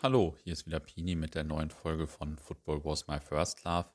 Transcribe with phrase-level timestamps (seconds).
[0.00, 3.88] Hallo, hier ist wieder Pini mit der neuen Folge von Football Was My First Love.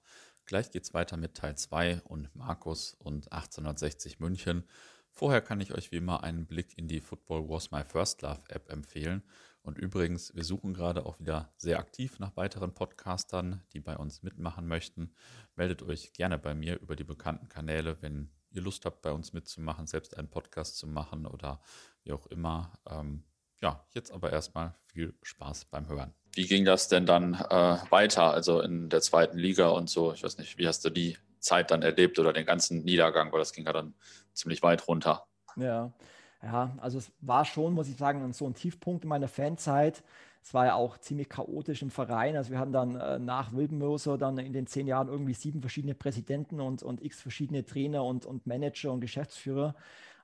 [0.45, 4.65] Gleich geht's weiter mit Teil 2 und Markus und 1860 München.
[5.11, 8.41] Vorher kann ich euch wie immer einen Blick in die Football Was My First Love
[8.49, 9.23] App empfehlen.
[9.61, 14.23] Und übrigens, wir suchen gerade auch wieder sehr aktiv nach weiteren Podcastern, die bei uns
[14.23, 15.13] mitmachen möchten.
[15.55, 19.31] Meldet euch gerne bei mir über die bekannten Kanäle, wenn ihr Lust habt, bei uns
[19.31, 21.61] mitzumachen, selbst einen Podcast zu machen oder
[22.03, 22.77] wie auch immer.
[22.89, 23.23] Ähm,
[23.63, 26.13] ja, jetzt aber erstmal viel Spaß beim Hören.
[26.35, 30.13] Wie ging das denn dann äh, weiter, also in der zweiten Liga und so?
[30.13, 33.39] Ich weiß nicht, wie hast du die Zeit dann erlebt oder den ganzen Niedergang, weil
[33.39, 33.93] das ging ja dann
[34.33, 35.25] ziemlich weit runter.
[35.55, 35.93] Ja,
[36.41, 40.03] ja, also es war schon, muss ich sagen, so ein Tiefpunkt in meiner Fanzeit.
[40.41, 42.35] Es war ja auch ziemlich chaotisch im Verein.
[42.35, 45.95] Also wir hatten dann äh, nach Wildenmoser dann in den zehn Jahren irgendwie sieben verschiedene
[45.95, 49.73] Präsidenten und, und x verschiedene Trainer und, und Manager und Geschäftsführer.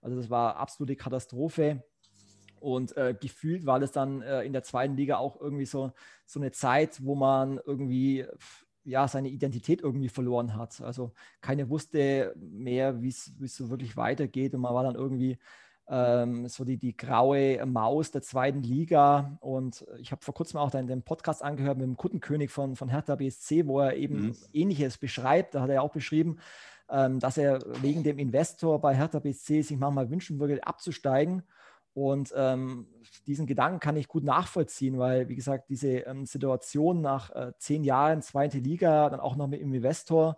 [0.02, 1.84] Also das war absolute Katastrophe.
[2.59, 5.91] Und äh, gefühlt war das dann äh, in der zweiten Liga auch irgendwie so,
[6.26, 8.26] so eine Zeit, wo man irgendwie
[8.84, 10.81] ja, seine Identität irgendwie verloren hat.
[10.81, 11.11] Also
[11.42, 14.53] keiner wusste mehr, wie es so wirklich weitergeht.
[14.56, 15.38] Und man war dann irgendwie
[15.89, 19.38] ähm, so die, die graue Maus der zweiten Liga.
[19.41, 23.16] Und ich habe vor kurzem auch den Podcast angehört mit dem Kuttenkönig von, von Hertha
[23.16, 24.36] BSC, wo er eben mhm.
[24.53, 25.56] Ähnliches beschreibt.
[25.56, 26.38] Da hat er ja auch beschrieben,
[26.89, 31.44] ähm, dass er wegen dem Investor bei Hertha BSC sich manchmal wünschen würde, abzusteigen.
[31.94, 32.88] Und ähm,
[33.28, 37.84] diesen Gedanken kann ich gut nachvollziehen, weil, wie gesagt, diese ähm, Situation nach äh, zehn
[37.84, 40.38] Jahren zweite Liga, dann auch noch mit dem Investor,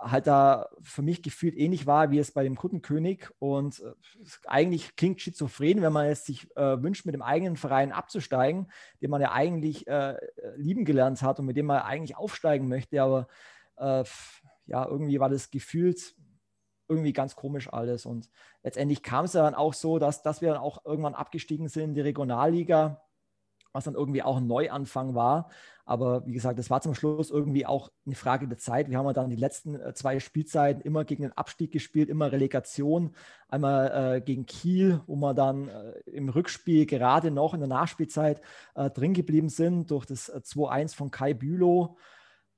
[0.00, 3.28] halt da für mich gefühlt ähnlich war wie es bei dem Kuttenkönig.
[3.38, 3.92] Und äh,
[4.46, 8.70] eigentlich klingt schizophren, wenn man es sich äh, wünscht, mit dem eigenen Verein abzusteigen,
[9.02, 10.16] den man ja eigentlich äh,
[10.56, 13.02] lieben gelernt hat und mit dem man eigentlich aufsteigen möchte.
[13.02, 13.28] Aber
[13.76, 14.04] äh,
[14.66, 16.14] ja, irgendwie war das gefühlt
[16.90, 18.04] irgendwie ganz komisch alles.
[18.04, 18.28] Und
[18.62, 21.94] letztendlich kam es dann auch so, dass, dass wir dann auch irgendwann abgestiegen sind in
[21.94, 23.00] die Regionalliga,
[23.72, 25.48] was dann irgendwie auch ein Neuanfang war.
[25.90, 28.90] Aber wie gesagt, das war zum Schluss irgendwie auch eine Frage der Zeit.
[28.90, 33.14] Wir haben dann die letzten äh, zwei Spielzeiten immer gegen den Abstieg gespielt, immer Relegation.
[33.48, 38.40] Einmal äh, gegen Kiel, wo wir dann äh, im Rückspiel gerade noch in der Nachspielzeit
[38.76, 41.96] äh, drin geblieben sind durch das 2-1 äh, von Kai Bülow.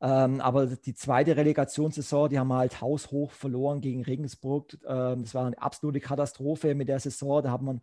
[0.05, 4.77] Ähm, aber die zweite Relegationssaison, die haben wir halt haushoch verloren gegen Regensburg.
[4.85, 7.41] Ähm, das war eine absolute Katastrophe mit der Saison.
[7.41, 7.81] Da hat man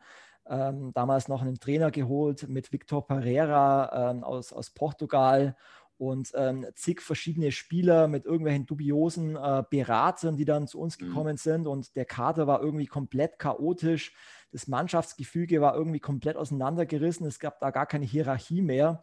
[0.49, 5.55] ähm, damals noch einen Trainer geholt mit Victor Pereira ähm, aus, aus Portugal
[5.97, 11.05] und ähm, zig verschiedene Spieler mit irgendwelchen dubiosen äh, Beratern, die dann zu uns mhm.
[11.07, 11.67] gekommen sind.
[11.67, 14.13] Und der Kader war irgendwie komplett chaotisch.
[14.51, 17.25] Das Mannschaftsgefüge war irgendwie komplett auseinandergerissen.
[17.27, 19.01] Es gab da gar keine Hierarchie mehr.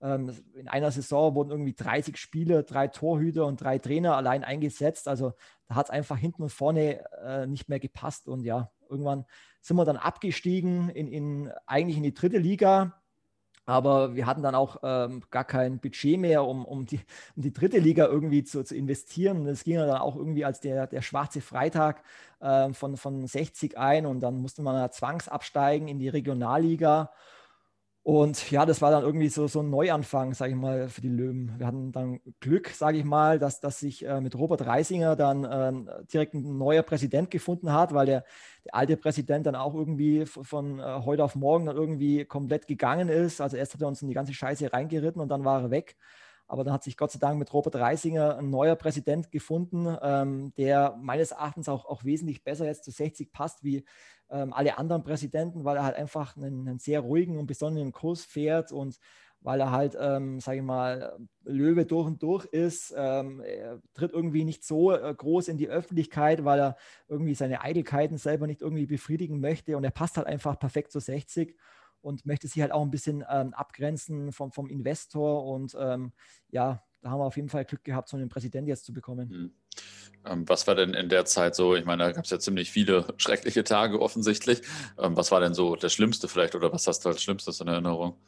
[0.00, 5.08] Ähm, in einer Saison wurden irgendwie 30 Spieler, drei Torhüter und drei Trainer allein eingesetzt.
[5.08, 5.32] Also
[5.66, 8.28] da hat es einfach hinten und vorne äh, nicht mehr gepasst.
[8.28, 9.24] Und ja, irgendwann
[9.60, 12.94] sind wir dann abgestiegen in, in eigentlich in die dritte Liga.
[13.66, 17.00] Aber wir hatten dann auch ähm, gar kein Budget mehr, um, um, die,
[17.36, 19.40] um die dritte Liga irgendwie zu, zu investieren.
[19.40, 22.02] Und es ging dann auch irgendwie als der, der schwarze Freitag
[22.40, 24.06] äh, von, von 60 ein.
[24.06, 27.10] Und dann musste man zwangsabsteigen in die Regionalliga.
[28.08, 31.10] Und ja, das war dann irgendwie so, so ein Neuanfang, sage ich mal, für die
[31.10, 31.52] Löwen.
[31.58, 35.44] Wir hatten dann Glück, sage ich mal, dass, dass sich äh, mit Robert Reisinger dann
[35.44, 38.24] äh, direkt ein neuer Präsident gefunden hat, weil der,
[38.64, 43.10] der alte Präsident dann auch irgendwie von, äh, heute auf morgen dann irgendwie komplett gegangen
[43.10, 43.42] ist.
[43.42, 45.94] Also erst hat er uns in die ganze Scheiße reingeritten und dann war er weg.
[46.48, 50.52] Aber dann hat sich Gott sei Dank mit Robert Reisinger ein neuer Präsident gefunden, ähm,
[50.56, 53.84] der meines Erachtens auch, auch wesentlich besser jetzt zu 60 passt wie
[54.30, 58.24] ähm, alle anderen Präsidenten, weil er halt einfach einen, einen, sehr ruhigen und besonderen Kurs
[58.24, 58.98] fährt und
[59.40, 62.92] weil er halt, ähm, sage ich mal, Löwe durch und durch ist.
[62.96, 66.76] Ähm, er tritt irgendwie nicht so äh, groß in die Öffentlichkeit, weil er
[67.08, 70.98] irgendwie seine Eitelkeiten selber nicht irgendwie befriedigen möchte und er passt halt einfach perfekt zu
[70.98, 71.56] 60
[72.00, 75.44] und möchte sich halt auch ein bisschen ähm, abgrenzen vom, vom Investor.
[75.44, 76.12] Und ähm,
[76.50, 79.28] ja, da haben wir auf jeden Fall Glück gehabt, so einen Präsidenten jetzt zu bekommen.
[79.28, 79.52] Mhm.
[80.46, 81.76] Was war denn in der Zeit so?
[81.76, 84.62] Ich meine, da gab es ja ziemlich viele schreckliche Tage offensichtlich.
[84.98, 87.68] Ähm, was war denn so das Schlimmste vielleicht oder was hast du als Schlimmstes in
[87.68, 88.18] Erinnerung?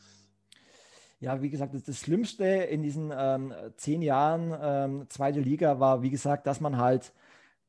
[1.18, 6.00] Ja, wie gesagt, das, das Schlimmste in diesen ähm, zehn Jahren ähm, zweite Liga war,
[6.00, 7.12] wie gesagt, dass man halt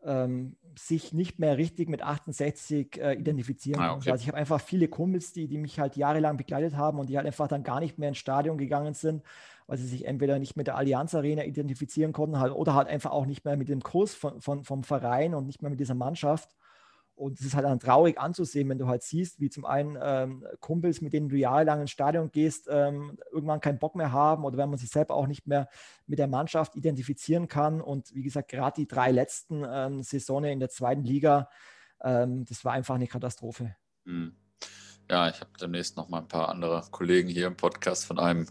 [0.03, 4.11] ähm, sich nicht mehr richtig mit 68 äh, identifizieren ah, okay.
[4.11, 7.17] Also ich habe einfach viele Kumpels, die, die mich halt jahrelang begleitet haben und die
[7.17, 9.23] halt einfach dann gar nicht mehr ins Stadion gegangen sind,
[9.67, 13.11] weil sie sich entweder nicht mit der Allianz Arena identifizieren konnten halt, oder halt einfach
[13.11, 15.95] auch nicht mehr mit dem Kurs von, von, vom Verein und nicht mehr mit dieser
[15.95, 16.55] Mannschaft.
[17.21, 20.43] Und es ist halt dann traurig anzusehen, wenn du halt siehst, wie zum einen ähm,
[20.59, 24.57] Kumpels, mit denen du jahrelang ins Stadion gehst, ähm, irgendwann keinen Bock mehr haben oder
[24.57, 25.69] wenn man sich selber auch nicht mehr
[26.07, 27.79] mit der Mannschaft identifizieren kann.
[27.79, 31.47] Und wie gesagt, gerade die drei letzten ähm, Saisonen in der zweiten Liga,
[32.03, 33.75] ähm, das war einfach eine Katastrophe.
[34.05, 34.35] Mhm.
[35.11, 38.47] Ja, ich habe demnächst noch mal ein paar andere Kollegen hier im Podcast von einem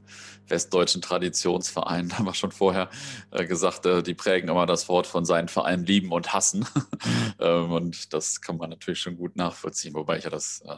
[0.46, 2.10] westdeutschen Traditionsverein.
[2.10, 2.90] Da haben wir schon vorher
[3.30, 6.66] äh, gesagt, äh, die prägen immer das Wort von seinen Vereinen lieben und hassen.
[7.40, 10.76] ähm, und das kann man natürlich schon gut nachvollziehen, wobei ich ja das äh,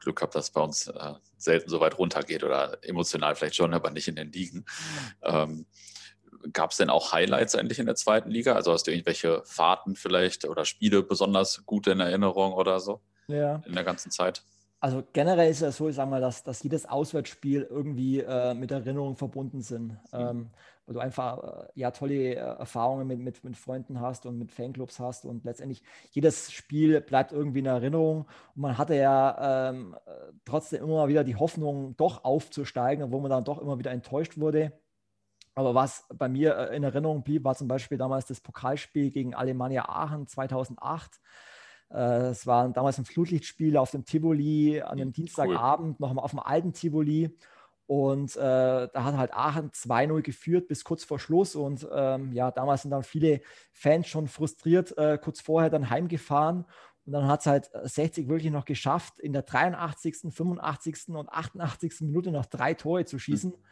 [0.00, 3.92] Glück habe, dass bei uns äh, selten so weit runtergeht oder emotional vielleicht schon, aber
[3.92, 4.64] nicht in den Ligen.
[5.22, 5.66] Ähm,
[6.52, 8.54] Gab es denn auch Highlights eigentlich in der zweiten Liga?
[8.54, 13.00] Also hast du irgendwelche Fahrten vielleicht oder Spiele besonders gut in Erinnerung oder so?
[13.28, 13.62] Ja.
[13.66, 14.42] In der ganzen Zeit?
[14.82, 18.70] Also generell ist es so, ich sage mal, dass, dass jedes Auswärtsspiel irgendwie äh, mit
[18.70, 19.92] Erinnerungen verbunden sind.
[19.92, 19.98] Mhm.
[20.12, 20.50] Ähm,
[20.86, 24.50] weil du einfach äh, ja tolle äh, Erfahrungen mit, mit, mit Freunden hast und mit
[24.50, 28.26] Fanclubs hast und letztendlich jedes Spiel bleibt irgendwie in Erinnerung.
[28.56, 29.94] Und man hatte ja ähm,
[30.46, 34.72] trotzdem immer wieder die Hoffnung, doch aufzusteigen, obwohl man dann doch immer wieder enttäuscht wurde.
[35.54, 39.34] Aber was bei mir äh, in Erinnerung blieb, war zum Beispiel damals das Pokalspiel gegen
[39.34, 41.20] Alemannia Aachen 2008.
[41.92, 46.14] Äh, es war damals ein Flutlichtspiel auf dem Tivoli an einem Dienstagabend, cool.
[46.14, 47.36] noch auf dem alten Tivoli.
[47.86, 51.56] Und äh, da hat halt Aachen 2-0 geführt bis kurz vor Schluss.
[51.56, 53.40] Und ähm, ja, damals sind dann viele
[53.72, 56.64] Fans schon frustriert, äh, kurz vorher dann heimgefahren.
[57.06, 61.08] Und dann hat es halt 60 wirklich noch geschafft, in der 83., 85.
[61.08, 62.02] und 88.
[62.02, 63.50] Minute noch drei Tore zu schießen.
[63.50, 63.64] Mhm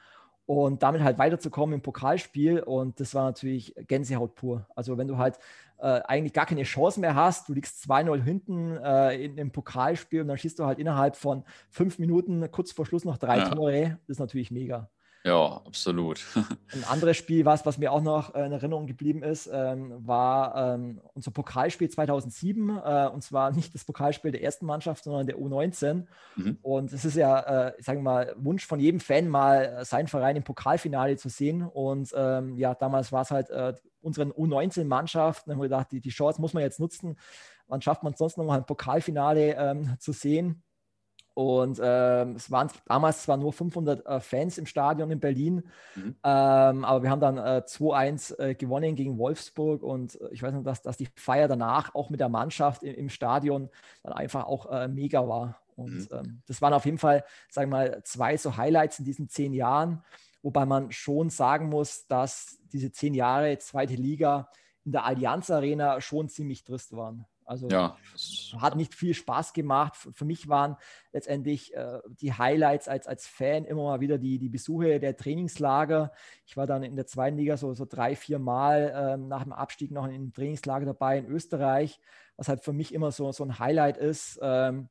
[0.49, 2.61] und damit halt weiterzukommen im Pokalspiel.
[2.61, 4.67] Und das war natürlich Gänsehaut pur.
[4.75, 5.39] Also wenn du halt
[5.77, 10.23] äh, eigentlich gar keine Chance mehr hast, du liegst 2-0 hinten äh, in, im Pokalspiel
[10.23, 13.51] und dann schießt du halt innerhalb von fünf Minuten kurz vor Schluss noch drei ja.
[13.51, 14.89] Tore, das ist natürlich mega.
[15.29, 16.25] Ja, absolut.
[16.73, 20.75] Ein anderes Spiel, was, was mir auch noch äh, in Erinnerung geblieben ist, ähm, war
[20.75, 22.71] ähm, unser Pokalspiel 2007.
[22.71, 26.07] Äh, und zwar nicht das Pokalspiel der ersten Mannschaft, sondern der U19.
[26.37, 26.59] Mhm.
[26.63, 30.09] Und es ist ja, äh, ich sage mal, Wunsch von jedem Fan, mal äh, seinen
[30.09, 31.63] Verein im Pokalfinale zu sehen.
[31.63, 35.47] Und ähm, ja, damals war es halt äh, unseren U19-Mannschaft.
[35.47, 37.19] Dann haben wir gedacht, die, die Chance muss man jetzt nutzen.
[37.67, 40.63] Wann schafft man es sonst noch mal ein Pokalfinale ähm, zu sehen?
[41.39, 45.63] Und ähm, es waren damals zwar nur 500 äh, Fans im Stadion in Berlin,
[45.95, 46.17] mhm.
[46.25, 50.53] ähm, aber wir haben dann äh, 2-1 äh, gewonnen gegen Wolfsburg und äh, ich weiß
[50.53, 53.71] noch, dass, dass die Feier danach auch mit der Mannschaft im, im Stadion
[54.03, 55.61] dann einfach auch äh, mega war.
[55.77, 56.19] Und mhm.
[56.19, 59.55] ähm, das waren auf jeden Fall, sagen wir mal, zwei so Highlights in diesen zehn
[59.55, 60.03] Jahren,
[60.43, 64.51] wobei man schon sagen muss, dass diese zehn Jahre zweite Liga
[64.85, 67.27] in der Allianz Arena schon ziemlich trist waren.
[67.49, 67.97] Also ja.
[68.59, 69.97] hat nicht viel Spaß gemacht.
[69.97, 70.77] Für mich waren
[71.13, 76.13] letztendlich äh, die Highlights als, als Fan immer mal wieder die, die Besuche der Trainingslager.
[76.45, 79.53] Ich war dann in der zweiten Liga so, so drei, vier Mal ähm, nach dem
[79.53, 82.01] Abstieg noch in einem Trainingslager dabei in Österreich,
[82.37, 84.39] was halt für mich immer so, so ein Highlight ist.
[84.43, 84.91] Ähm,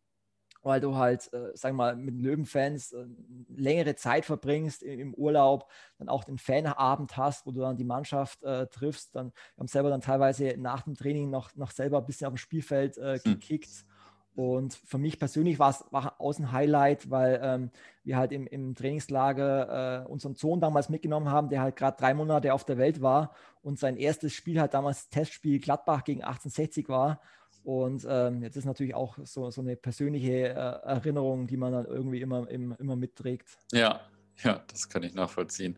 [0.67, 3.05] weil du halt, äh, sag mal, mit Löwenfans äh,
[3.49, 7.83] längere Zeit verbringst im, im, Urlaub, dann auch den Fanabend hast, wo du dann die
[7.83, 9.15] Mannschaft äh, triffst.
[9.15, 12.33] Dann, wir haben selber dann teilweise nach dem Training noch, noch selber ein bisschen auf
[12.33, 13.33] dem Spielfeld äh, hm.
[13.33, 13.69] gekickt.
[13.69, 14.43] Hm.
[14.43, 17.71] Und für mich persönlich war es war ein Highlight, weil ähm,
[18.03, 22.13] wir halt im, im Trainingslager äh, unseren Sohn damals mitgenommen haben, der halt gerade drei
[22.13, 23.33] Monate auf der Welt war
[23.63, 27.19] und sein erstes Spiel halt damals Testspiel Gladbach gegen 1860 war.
[27.67, 31.85] Und ähm, jetzt ist natürlich auch so, so eine persönliche äh, Erinnerung, die man dann
[31.85, 33.45] irgendwie immer, immer, immer mitträgt.
[33.73, 33.99] Ja,
[34.41, 35.77] ja, das kann ich nachvollziehen.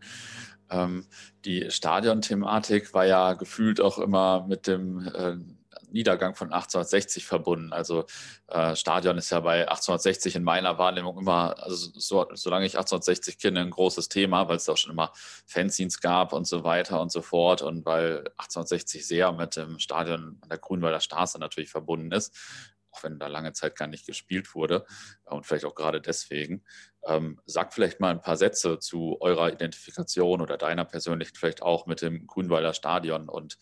[0.69, 1.07] Ähm,
[1.45, 5.37] die Stadion-Thematik war ja gefühlt auch immer mit dem äh,
[5.91, 7.73] Niedergang von 1860 verbunden.
[7.73, 8.05] Also
[8.47, 13.37] äh, Stadion ist ja bei 1860 in meiner Wahrnehmung immer, also so, solange ich 1860
[13.37, 15.11] kenne, ein großes Thema, weil es auch schon immer
[15.45, 20.37] Fanzines gab und so weiter und so fort und weil 1860 sehr mit dem Stadion
[20.41, 22.35] an der Grünwalder Straße natürlich verbunden ist,
[22.91, 24.85] auch wenn da lange Zeit gar nicht gespielt wurde
[25.25, 26.63] und vielleicht auch gerade deswegen.
[27.05, 31.85] Ähm, sag vielleicht mal ein paar Sätze zu eurer Identifikation oder deiner persönlichen vielleicht auch
[31.85, 33.57] mit dem Grünwalder Stadion und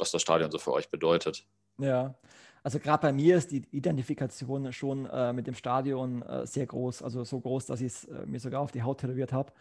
[0.00, 1.46] was das Stadion so für euch bedeutet.
[1.80, 2.14] Ja,
[2.62, 7.02] also gerade bei mir ist die Identifikation schon äh, mit dem Stadion äh, sehr groß.
[7.02, 9.52] Also so groß, dass ich es äh, mir sogar auf die Haut tätowiert habe.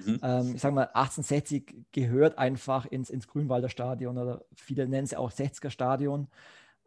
[0.00, 0.20] Mhm.
[0.22, 5.14] Ähm, ich sage mal, 1860 gehört einfach ins, ins Grünwalder Stadion oder viele nennen es
[5.14, 6.28] auch 60er Stadion,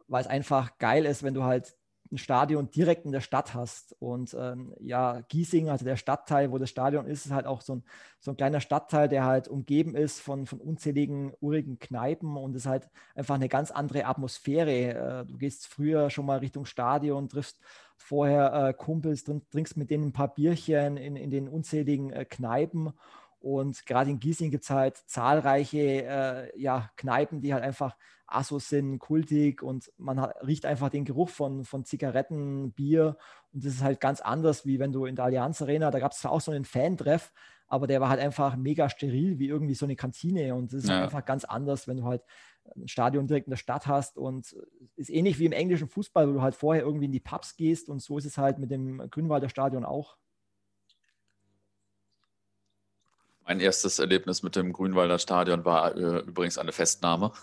[0.08, 1.76] weil es einfach geil ist, wenn du halt
[2.12, 3.96] ein Stadion direkt in der Stadt hast.
[3.98, 7.76] Und ähm, ja, Giesing, also der Stadtteil, wo das Stadion ist, ist halt auch so
[7.76, 7.84] ein,
[8.20, 12.66] so ein kleiner Stadtteil, der halt umgeben ist von, von unzähligen urigen Kneipen und ist
[12.66, 15.22] halt einfach eine ganz andere Atmosphäre.
[15.22, 17.58] Äh, du gehst früher schon mal Richtung Stadion, triffst
[17.96, 22.92] vorher äh, Kumpels, trinkst mit denen ein paar Bierchen in, in den unzähligen äh, Kneipen.
[23.42, 27.96] Und gerade in Giesing gibt es halt zahlreiche äh, ja, Kneipen, die halt einfach
[28.26, 33.18] Assos sind, kultig und man hat, riecht einfach den Geruch von, von Zigaretten, Bier
[33.52, 36.12] und das ist halt ganz anders, wie wenn du in der Allianz Arena, da gab
[36.12, 37.32] es zwar auch so einen Fan-Treff,
[37.66, 40.54] aber der war halt einfach mega steril, wie irgendwie so eine Kantine.
[40.54, 40.96] Und das ist ja.
[40.96, 42.22] halt einfach ganz anders, wenn du halt
[42.76, 44.18] ein Stadion direkt in der Stadt hast.
[44.18, 44.54] Und
[44.96, 47.88] ist ähnlich wie im englischen Fußball, wo du halt vorher irgendwie in die Pubs gehst.
[47.88, 50.16] Und so ist es halt mit dem Grünwalder Stadion auch.
[53.44, 57.32] Mein erstes Erlebnis mit dem Grünwalder Stadion war äh, übrigens eine Festnahme.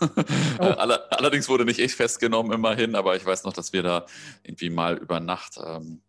[0.58, 0.64] Oh.
[0.64, 4.04] Aller, allerdings wurde nicht ich festgenommen, immerhin, aber ich weiß noch, dass wir da
[4.42, 6.02] irgendwie mal über Nacht, ähm,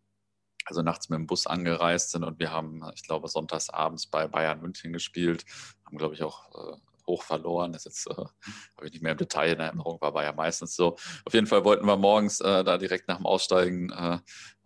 [0.65, 4.27] also nachts mit dem Bus angereist sind und wir haben, ich glaube, sonntags abends bei
[4.27, 5.45] Bayern München gespielt,
[5.85, 7.73] haben, glaube ich, auch äh, hoch verloren.
[7.73, 10.75] Das jetzt äh, habe ich nicht mehr im Detail in Erinnerung, war, war ja meistens
[10.75, 10.97] so.
[11.25, 14.19] Auf jeden Fall wollten wir morgens äh, da direkt nach dem Aussteigen äh,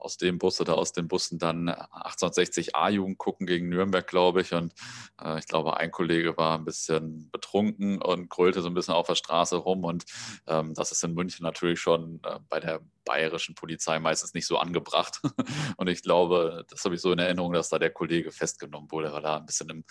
[0.05, 4.53] aus dem Bus oder aus den Bussen dann 1860 A-Jugend gucken gegen Nürnberg, glaube ich.
[4.53, 4.73] Und
[5.21, 9.07] äh, ich glaube, ein Kollege war ein bisschen betrunken und grölte so ein bisschen auf
[9.07, 9.83] der Straße rum.
[9.83, 10.05] Und
[10.45, 14.57] ähm, das ist in München natürlich schon äh, bei der bayerischen Polizei meistens nicht so
[14.57, 15.21] angebracht.
[15.77, 19.11] und ich glaube, das habe ich so in Erinnerung, dass da der Kollege festgenommen wurde,
[19.11, 19.83] weil er ein bisschen im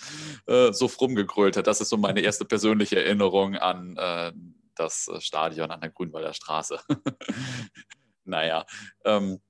[0.47, 1.67] äh, Suff rumgegrölt hat.
[1.67, 4.33] Das ist so meine erste persönliche Erinnerung an äh,
[4.77, 6.79] das Stadion an der Grünwalder Straße.
[8.25, 8.65] naja,
[9.05, 9.41] ähm,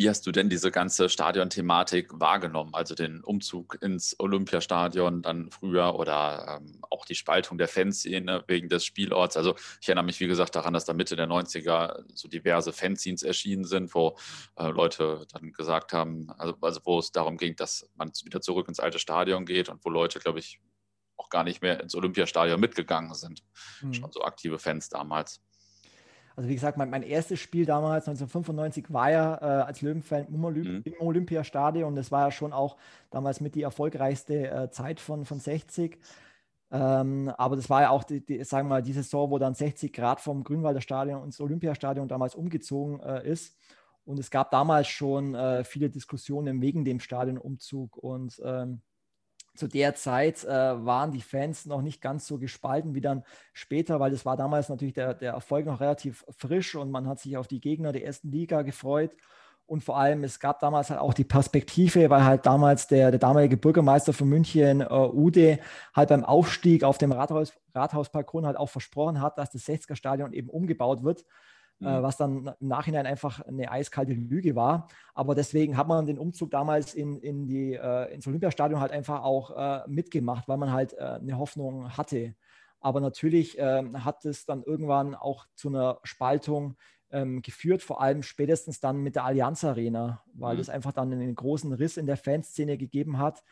[0.00, 2.72] wie hast du denn diese ganze Stadion-Thematik wahrgenommen?
[2.72, 8.70] Also den Umzug ins Olympiastadion dann früher oder ähm, auch die Spaltung der Fanszene wegen
[8.70, 9.36] des Spielorts.
[9.36, 13.22] Also ich erinnere mich, wie gesagt, daran, dass da Mitte der 90er so diverse Fanzines
[13.22, 14.16] erschienen sind, wo
[14.56, 18.68] äh, Leute dann gesagt haben, also, also wo es darum ging, dass man wieder zurück
[18.68, 20.60] ins alte Stadion geht und wo Leute, glaube ich,
[21.18, 23.42] auch gar nicht mehr ins Olympiastadion mitgegangen sind.
[23.82, 23.92] Mhm.
[23.92, 25.42] Schon so aktive Fans damals.
[26.36, 30.44] Also wie gesagt, mein, mein erstes Spiel damals, 1995, war ja äh, als Löwenfan im,
[30.44, 30.92] Olymp mhm.
[30.92, 31.94] im Olympiastadion.
[31.94, 32.76] Das war ja schon auch
[33.10, 35.98] damals mit die erfolgreichste äh, Zeit von, von 60.
[36.72, 39.54] Ähm, aber das war ja auch, die, die, sagen wir mal, die Saison, wo dann
[39.54, 43.56] 60 Grad vom Grünwalder Stadion ins Olympiastadion damals umgezogen äh, ist.
[44.04, 47.96] Und es gab damals schon äh, viele Diskussionen wegen dem Stadionumzug.
[47.96, 48.80] Und ähm,
[49.60, 54.00] zu der Zeit äh, waren die Fans noch nicht ganz so gespalten wie dann später,
[54.00, 57.36] weil es war damals natürlich der, der Erfolg noch relativ frisch und man hat sich
[57.36, 59.10] auf die Gegner der ersten Liga gefreut.
[59.66, 63.20] Und vor allem, es gab damals halt auch die Perspektive, weil halt damals der, der
[63.20, 65.60] damalige Bürgermeister von München, äh, Ude,
[65.94, 70.48] halt beim Aufstieg auf dem Rathaus, Rathausbalkon halt auch versprochen hat, dass das 60er-Stadion eben
[70.48, 71.24] umgebaut wird.
[71.82, 72.02] Äh, mhm.
[72.02, 74.88] was dann im Nachhinein einfach eine eiskalte Lüge war.
[75.14, 79.22] Aber deswegen hat man den Umzug damals in, in die, äh, ins Olympiastadion halt einfach
[79.22, 82.34] auch äh, mitgemacht, weil man halt äh, eine Hoffnung hatte.
[82.80, 86.76] Aber natürlich ähm, hat es dann irgendwann auch zu einer Spaltung
[87.12, 90.60] ähm, geführt, vor allem spätestens dann mit der Allianz Arena, weil mhm.
[90.60, 93.42] es einfach dann einen großen Riss in der Fanszene gegeben hat.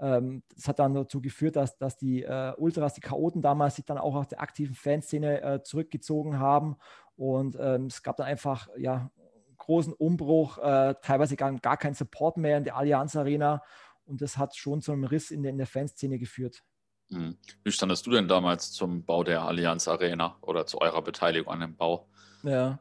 [0.00, 3.84] Ähm, das hat dann dazu geführt, dass, dass die äh, Ultras, die Chaoten damals sich
[3.84, 6.76] dann auch aus der aktiven Fanszene äh, zurückgezogen haben
[7.20, 9.10] und ähm, es gab dann einfach ja,
[9.58, 13.62] großen Umbruch, äh, teilweise gar, gar kein Support mehr in der Allianz Arena.
[14.06, 16.62] Und das hat schon zu einem Riss in der, in der Fanszene geführt.
[17.10, 17.36] Hm.
[17.62, 21.60] Wie standest du denn damals zum Bau der Allianz Arena oder zu eurer Beteiligung an
[21.60, 22.08] dem Bau?
[22.42, 22.78] Ja.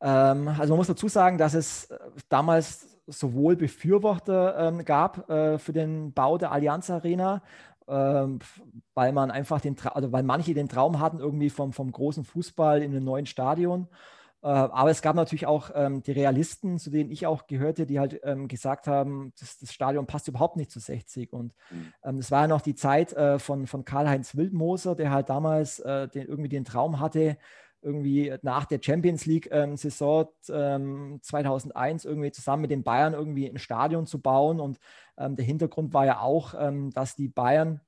[0.00, 5.58] Ähm, also man muss dazu sagen, dass es äh, damals sowohl Befürworter ähm, gab äh,
[5.58, 7.42] für den Bau der Allianz Arena,
[8.94, 12.82] weil man einfach den, also weil manche den Traum hatten irgendwie vom, vom großen Fußball
[12.82, 13.88] in einem neuen Stadion.
[14.42, 17.98] Äh, aber es gab natürlich auch ähm, die Realisten, zu denen ich auch gehörte, die
[18.00, 21.32] halt ähm, gesagt haben, das, das, Stadion passt überhaupt nicht zu 60.
[21.32, 21.92] Und mhm.
[22.04, 25.80] ähm, das war ja noch die Zeit äh, von, von Karl-Heinz Wildmoser, der halt damals
[25.80, 27.36] äh, den, irgendwie den Traum hatte,
[27.82, 33.58] irgendwie nach der Champions League-Saison ähm, 2001 ähm, irgendwie zusammen mit den Bayern irgendwie ein
[33.58, 34.60] Stadion zu bauen.
[34.60, 34.78] Und
[35.16, 37.80] ähm, der Hintergrund war ja auch, ähm, dass die Bayern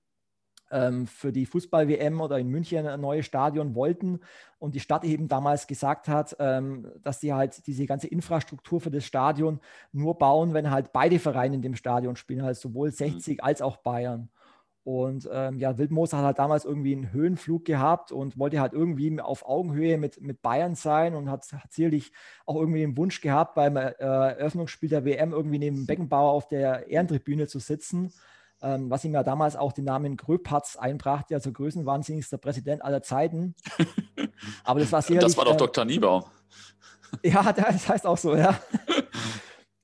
[0.72, 4.20] ähm, für die Fußball-WM oder in München ein neues Stadion wollten
[4.58, 8.90] und die Stadt eben damals gesagt hat, ähm, dass sie halt diese ganze Infrastruktur für
[8.90, 9.60] das Stadion
[9.92, 13.44] nur bauen, wenn halt beide Vereine in dem Stadion spielen, also sowohl 60 mhm.
[13.44, 14.30] als auch Bayern.
[14.84, 19.20] Und ähm, ja, Wildmoser hat halt damals irgendwie einen Höhenflug gehabt und wollte halt irgendwie
[19.20, 22.12] auf Augenhöhe mit, mit Bayern sein und hat, hat sicherlich
[22.46, 26.88] auch irgendwie den Wunsch gehabt, beim äh, Eröffnungsspiel der WM irgendwie neben Beckenbauer auf der
[26.88, 28.12] Ehrentribüne zu sitzen,
[28.60, 33.54] ähm, was ihm ja damals auch den Namen Gröpatz einbrachte, also größenwahnsinnigster Präsident aller Zeiten.
[34.64, 35.22] Aber das war sicherlich...
[35.22, 35.84] Das war doch äh, Dr.
[35.84, 36.24] Niebaum.
[37.22, 38.58] Ja, das heißt auch so, ja.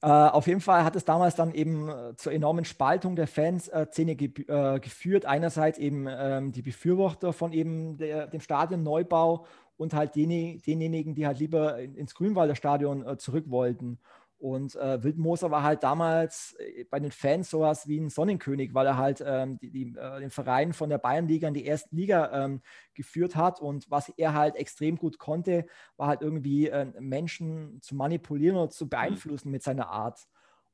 [0.00, 4.14] Äh, auf jeden Fall hat es damals dann eben äh, zur enormen Spaltung der Fanszene
[4.14, 5.26] ge äh, geführt.
[5.26, 11.26] Einerseits eben ähm, die Befürworter von eben der, dem Stadionneubau und halt den, denjenigen, die
[11.26, 13.98] halt lieber ins Grünwalder Stadion äh, zurück wollten.
[14.38, 18.87] Und äh, Wildmoser war halt damals äh, bei den Fans sowas wie ein Sonnenkönig, weil
[18.87, 22.45] er halt ähm, die, die, äh, den Verein von der Bayernliga in die erste Liga
[22.45, 22.62] ähm,
[22.95, 23.61] geführt hat.
[23.61, 25.66] Und was er halt extrem gut konnte,
[25.97, 30.28] war halt irgendwie äh, Menschen zu manipulieren oder zu beeinflussen mit seiner Art.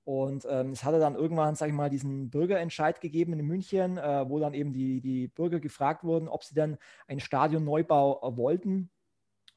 [0.05, 4.29] Und ähm, es hatte dann irgendwann, sage ich mal, diesen Bürgerentscheid gegeben in München, äh,
[4.29, 6.77] wo dann eben die, die Bürger gefragt wurden, ob sie dann
[7.09, 8.91] einen Stadionneubau äh, wollten.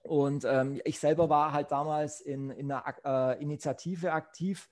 [0.08, 4.70] Und ähm, ich selber war halt damals in, in einer äh, Initiative aktiv.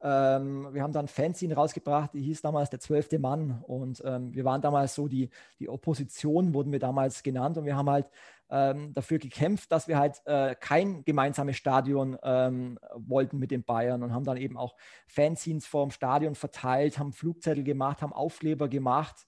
[0.00, 3.62] Ähm, wir haben dann Fanzine rausgebracht, die hieß damals der zwölfte Mann.
[3.66, 7.58] Und ähm, wir waren damals so die, die Opposition, wurden wir damals genannt.
[7.58, 8.06] Und wir haben halt
[8.50, 14.02] ähm, dafür gekämpft, dass wir halt äh, kein gemeinsames Stadion ähm, wollten mit den Bayern
[14.02, 14.74] und haben dann eben auch
[15.06, 19.27] Fanzines vor dem Stadion verteilt, haben Flugzettel gemacht, haben Aufkleber gemacht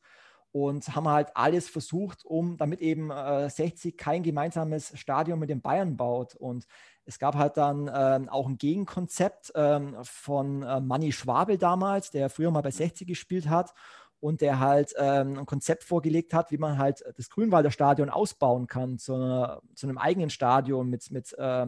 [0.53, 5.63] und haben halt alles versucht, um damit eben äh, 60 kein gemeinsames Stadion mit den
[5.63, 6.35] Bayern baut.
[6.35, 6.67] Und
[7.05, 12.31] es gab halt dann ähm, auch ein Gegenkonzept ähm, von äh, Manni Schwabel damals, der
[12.31, 13.75] früher mal bei 60 gespielt hat
[14.21, 18.67] und der halt ähm, ein Konzept vorgelegt hat, wie man halt das Grünwalder Stadion ausbauen
[18.67, 21.67] kann zu, einer, zu einem eigenen Stadion mit, mit äh,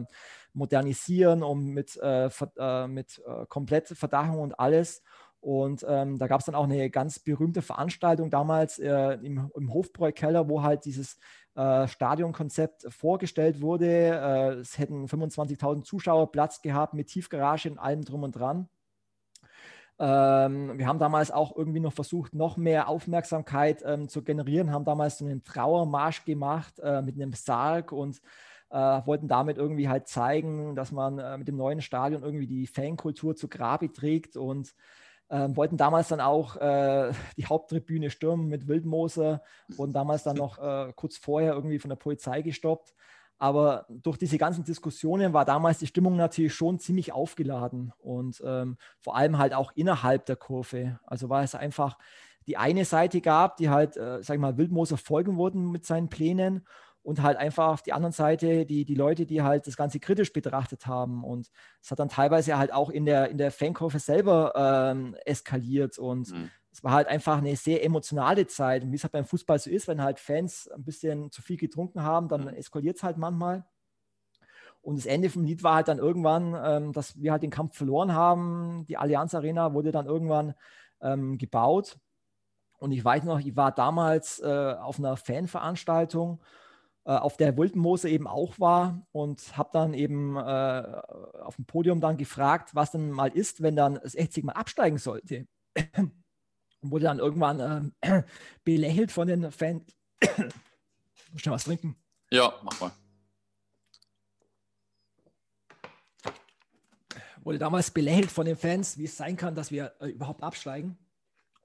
[0.53, 5.01] Modernisieren und mit, äh, äh, mit äh, komplette Verdachung und alles.
[5.43, 9.73] Und ähm, da gab es dann auch eine ganz berühmte Veranstaltung damals äh, im, im
[9.73, 11.17] Hofbräu-Keller, wo halt dieses
[11.55, 14.59] äh, Stadionkonzept vorgestellt wurde.
[14.61, 18.69] es hätten 25.000 Zuschauer Platz gehabt mit Tiefgarage und allem drum und dran.
[19.99, 24.85] Ähm, wir haben damals auch irgendwie noch versucht, noch mehr Aufmerksamkeit ähm, zu generieren, haben
[24.85, 28.19] damals so einen Trauermarsch gemacht äh, mit einem Sarg und
[28.71, 32.65] äh, wollten damit irgendwie halt zeigen, dass man äh, mit dem neuen Stadion irgendwie die
[32.65, 34.73] Fankultur zu Grabe trägt und
[35.33, 39.41] ähm, wollten damals dann auch äh, die Haupttribüne stürmen mit Wildmoser,
[39.75, 42.93] wurden damals dann noch äh, kurz vorher irgendwie von der Polizei gestoppt.
[43.39, 48.77] Aber durch diese ganzen Diskussionen war damals die Stimmung natürlich schon ziemlich aufgeladen und ähm,
[48.99, 50.99] vor allem halt auch innerhalb der Kurve.
[51.05, 51.97] Also war es einfach
[52.45, 56.09] die eine Seite gab, die halt, äh, sag ich mal, Wildmoser folgen wurden mit seinen
[56.09, 56.65] Plänen
[57.03, 60.33] und halt einfach auf die anderen Seite die, die Leute, die halt das Ganze kritisch
[60.33, 61.23] betrachtet haben.
[61.23, 65.97] Und es hat dann teilweise halt auch in der, in der Fankurve selber ähm, eskaliert
[65.99, 68.83] und mhm es war halt einfach eine sehr emotionale Zeit.
[68.83, 71.55] Und wie es halt beim Fußball so ist, wenn halt Fans ein bisschen zu viel
[71.55, 72.47] getrunken haben, dann mhm.
[72.55, 73.63] eskaliert es halt manchmal.
[74.81, 77.77] Und das Ende vom Lied war halt dann irgendwann, ähm, dass wir halt den Kampf
[77.77, 78.85] verloren haben.
[78.87, 80.55] Die Allianz Arena wurde dann irgendwann
[80.99, 81.99] ähm, gebaut.
[82.79, 86.41] Und ich weiß noch, ich war damals äh, auf einer Fanveranstaltung,
[87.11, 92.17] auf der Wultenmoose eben auch war und habe dann eben äh, auf dem Podium dann
[92.17, 95.47] gefragt, was denn mal ist, wenn dann das 80 mal absteigen sollte
[96.83, 98.23] und wurde dann irgendwann äh,
[98.63, 99.83] belächelt von den Fans.
[101.35, 101.95] Schnell was trinken.
[102.29, 102.91] Ja, mach mal.
[107.41, 110.97] Wurde damals belächelt von den Fans, wie es sein kann, dass wir äh, überhaupt absteigen.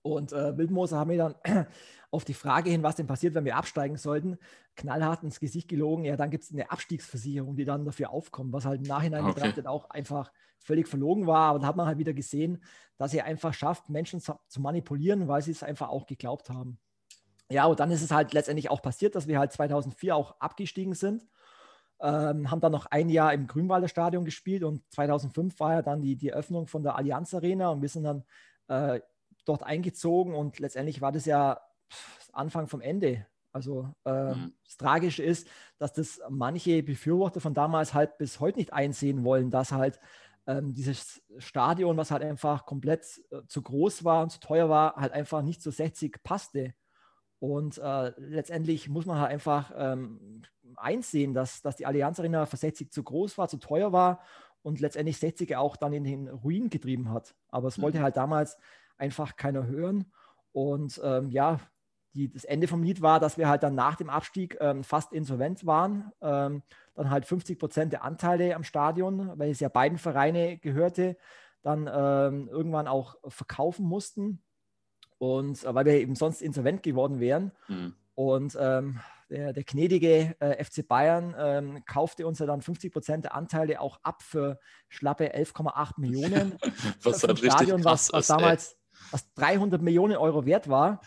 [0.03, 1.66] Und äh, Wildmoser haben mir dann
[2.11, 4.38] auf die Frage hin, was denn passiert, wenn wir absteigen sollten,
[4.77, 6.05] knallhart ins Gesicht gelogen.
[6.05, 9.35] Ja, dann gibt es eine Abstiegsversicherung, die dann dafür aufkommt, was halt im Nachhinein okay.
[9.35, 11.51] betrachtet auch einfach völlig verlogen war.
[11.51, 12.62] Aber da hat man halt wieder gesehen,
[12.97, 16.79] dass er einfach schafft, Menschen zu, zu manipulieren, weil sie es einfach auch geglaubt haben.
[17.51, 20.94] Ja, und dann ist es halt letztendlich auch passiert, dass wir halt 2004 auch abgestiegen
[20.94, 21.27] sind.
[22.01, 26.01] Ähm, haben dann noch ein Jahr im Grünwalder Stadion gespielt und 2005 war ja dann
[26.01, 28.25] die, die Eröffnung von der Allianz Arena und wir sind dann
[28.68, 29.01] äh,
[29.44, 31.61] dort eingezogen und letztendlich war das ja
[32.33, 33.27] Anfang vom Ende.
[33.53, 34.53] Also äh, mhm.
[34.64, 35.48] das Tragische ist,
[35.79, 39.98] dass das manche Befürworter von damals halt bis heute nicht einsehen wollen, dass halt
[40.46, 44.96] ähm, dieses Stadion, was halt einfach komplett äh, zu groß war und zu teuer war,
[44.96, 46.74] halt einfach nicht zu 60 passte.
[47.38, 50.42] Und äh, letztendlich muss man halt einfach ähm,
[50.77, 54.20] einsehen, dass, dass die Allianz Arena für 60 zu groß war, zu teuer war
[54.62, 57.35] und letztendlich 60 auch dann in den Ruin getrieben hat.
[57.48, 58.03] Aber es wollte mhm.
[58.03, 58.57] halt damals
[58.96, 60.12] einfach keiner hören.
[60.53, 61.61] Und ähm, ja,
[62.18, 65.12] die, das Ende vom Lied war, dass wir halt dann nach dem Abstieg ähm, fast
[65.12, 66.12] insolvent waren.
[66.20, 66.62] Ähm,
[66.94, 71.16] dann halt 50 Prozent der Anteile am Stadion, weil es ja beiden Vereine gehörte,
[71.62, 74.42] dann ähm, irgendwann auch verkaufen mussten.
[75.18, 77.52] Und äh, weil wir eben sonst insolvent geworden wären.
[77.68, 77.94] Mhm.
[78.14, 78.98] Und ähm,
[79.31, 83.81] der, der, gnädige äh, FC Bayern ähm, kaufte uns ja dann 50 Prozent der Anteile
[83.81, 86.59] auch ab für schlappe 11,8 Millionen.
[87.02, 88.76] was halt Stadion, was, was damals
[89.12, 91.00] was 300 Millionen Euro wert war.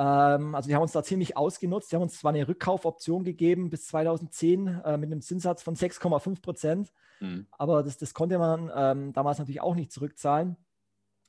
[0.00, 1.92] Ähm, also die haben uns da ziemlich ausgenutzt.
[1.92, 6.40] Die haben uns zwar eine Rückkaufoption gegeben bis 2010 äh, mit einem Zinssatz von 6,5
[6.40, 7.46] Prozent, mhm.
[7.50, 10.56] aber das, das konnte man ähm, damals natürlich auch nicht zurückzahlen.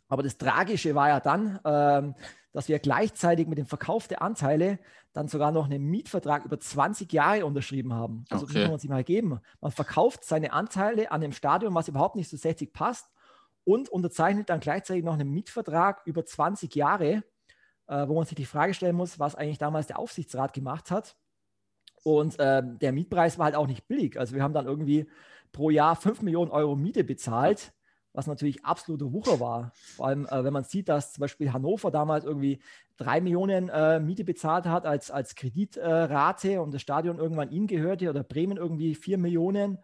[0.08, 2.16] Aber das Tragische war ja dann, ähm,
[2.54, 4.80] dass wir gleichzeitig mit dem Verkauf der Anteile
[5.12, 8.24] dann sogar noch einen Mietvertrag über 20 Jahre unterschrieben haben.
[8.30, 8.54] Also okay.
[8.54, 9.40] das muss man sich mal geben.
[9.60, 13.10] Man verkauft seine Anteile an dem Stadion, was überhaupt nicht zu 60 passt
[13.66, 17.24] und unterzeichnet dann gleichzeitig noch einen Mietvertrag über 20 Jahre
[17.92, 21.18] äh, wo man sich die Frage stellen muss, was eigentlich damals der Aufsichtsrat gemacht hat.
[22.04, 24.18] Und äh, der Mietpreis war halt auch nicht billig.
[24.18, 25.08] Also wir haben dann irgendwie
[25.52, 27.74] pro Jahr 5 Millionen Euro Miete bezahlt,
[28.14, 29.74] was natürlich absolute Wucher war.
[29.76, 32.62] Vor allem, äh, wenn man sieht, dass zum Beispiel Hannover damals irgendwie
[32.96, 38.10] drei Millionen äh, Miete bezahlt hat als, als Kreditrate und das Stadion irgendwann ihnen gehörte
[38.10, 39.80] oder Bremen irgendwie vier Millionen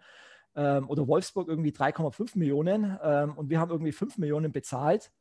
[0.55, 5.11] ähm, oder Wolfsburg irgendwie 3,5 Millionen ähm, und wir haben irgendwie fünf Millionen bezahlt.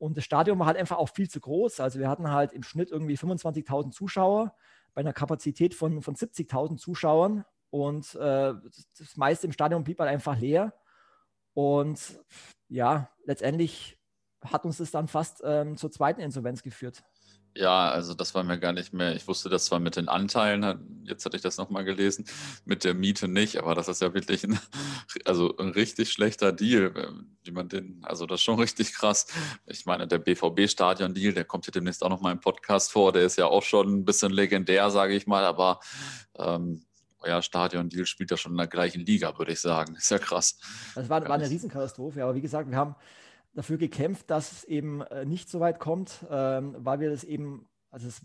[0.00, 1.78] Und das Stadion war halt einfach auch viel zu groß.
[1.80, 4.56] Also wir hatten halt im Schnitt irgendwie 25.000 Zuschauer
[4.94, 7.44] bei einer Kapazität von, von 70.000 Zuschauern.
[7.68, 8.54] Und äh,
[8.98, 10.72] das meiste im Stadion blieb halt einfach leer.
[11.52, 12.18] Und
[12.68, 13.98] ja, letztendlich
[14.42, 17.04] hat uns das dann fast ähm, zur zweiten Insolvenz geführt.
[17.54, 19.16] Ja, also das war mir gar nicht mehr.
[19.16, 22.24] Ich wusste das zwar mit den Anteilen, jetzt hatte ich das nochmal gelesen,
[22.64, 24.58] mit der Miete nicht, aber das ist ja wirklich ein,
[25.24, 29.26] also ein richtig schlechter Deal, wie man den, also das ist schon richtig krass.
[29.66, 33.36] Ich meine, der BVB-Stadion-Deal, der kommt hier demnächst auch nochmal im Podcast vor, der ist
[33.36, 35.80] ja auch schon ein bisschen legendär, sage ich mal, aber
[36.38, 36.84] ähm,
[37.24, 39.94] ja, Stadion-Deal spielt ja schon in der gleichen Liga, würde ich sagen.
[39.96, 40.58] Ist ja krass.
[40.94, 42.94] Das war, war eine Riesenkatastrophe, aber wie gesagt, wir haben
[43.54, 47.68] dafür gekämpft, dass es eben äh, nicht so weit kommt, ähm, weil wir das eben,
[47.90, 48.22] also es,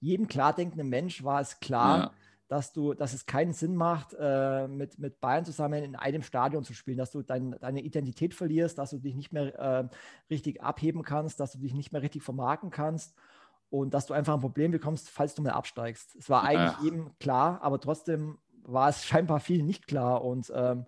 [0.00, 2.12] jedem klar denkenden Mensch war es klar, ja.
[2.48, 6.64] dass du, dass es keinen Sinn macht, äh, mit, mit Bayern zusammen in einem Stadion
[6.64, 9.88] zu spielen, dass du dein, deine Identität verlierst, dass du dich nicht mehr äh,
[10.30, 13.14] richtig abheben kannst, dass du dich nicht mehr richtig vermarkten kannst
[13.70, 16.16] und dass du einfach ein Problem bekommst, falls du mal absteigst.
[16.16, 16.84] Es war eigentlich ja.
[16.84, 20.86] jedem klar, aber trotzdem war es scheinbar viel nicht klar und ähm,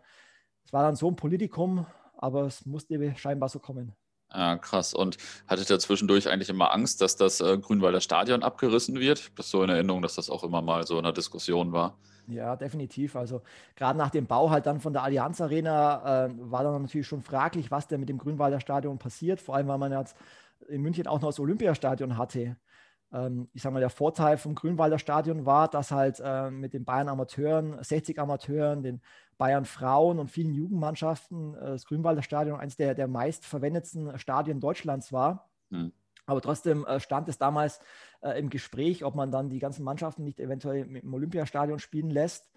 [0.65, 1.87] es war dann so ein Politikum,
[2.25, 3.93] aber es musste scheinbar so kommen.
[4.33, 4.95] Ja, krass.
[4.95, 9.21] Und hattet ihr zwischendurch eigentlich immer Angst, dass das äh, Grünwalder Stadion abgerissen wird?
[9.21, 11.73] Ich habe das so in Erinnerung, dass das auch immer mal so in der Diskussion
[11.73, 11.97] war.
[12.27, 13.15] Ja, definitiv.
[13.17, 13.43] Also
[13.77, 17.23] gerade nach dem Bau halt dann von der Allianz Arena äh, war dann natürlich schon
[17.23, 19.41] fraglich, was denn mit dem Grünwalder Stadion passiert.
[19.41, 20.17] Vor allem, weil man jetzt
[20.69, 22.57] in München auch noch das Olympiastadion hatte.
[23.15, 26.85] Ähm, ich sage mal, der Vorteil vom Grünwalder Stadion war, dass halt äh, mit den
[26.85, 29.01] Bayern Amateuren, 60 Amateuren, den
[29.39, 35.13] Bayern Frauen und vielen Jugendmannschaften äh, das Grünwalder Stadion eines der, der meistverwendetsten Stadien Deutschlands
[35.13, 35.49] war.
[35.71, 35.93] Mhm.
[36.27, 37.81] Aber trotzdem äh, stand es damals
[38.23, 42.51] äh, im Gespräch, ob man dann die ganzen Mannschaften nicht eventuell im Olympiastadion spielen lässt.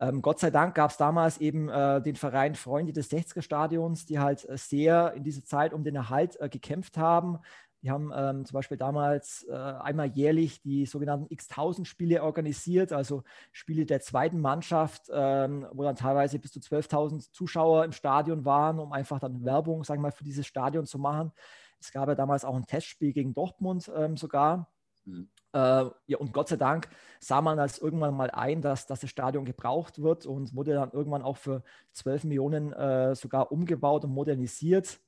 [0.00, 4.06] Ähm, Gott sei Dank gab es damals eben äh, den Verein Freunde des 60er Stadions,
[4.06, 7.40] die halt äh, sehr in dieser Zeit um den Erhalt gekämpft haben.
[7.82, 13.86] Die haben ähm, zum Beispiel damals äh, einmal jährlich die sogenannten X-1000-Spiele organisiert, also Spiele
[13.86, 18.92] der zweiten Mannschaft, ähm, wo dann teilweise bis zu 12.000 Zuschauer im Stadion waren, um
[18.92, 21.32] einfach dann Werbung, sagen wir mal, für dieses Stadion zu machen.
[21.80, 24.68] Es gab ja damals auch ein Testspiel gegen Dortmund ähm, sogar.
[25.04, 25.28] Mhm.
[25.52, 25.58] Äh,
[26.06, 29.44] ja, und Gott sei Dank sah man als irgendwann mal ein, dass, dass das Stadion
[29.44, 35.00] gebraucht wird und wurde dann irgendwann auch für 12 Millionen äh, sogar umgebaut und modernisiert.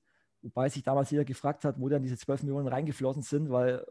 [0.45, 3.83] Wobei sich damals jeder gefragt hat, wo dann diese 12 Millionen reingeflossen sind, weil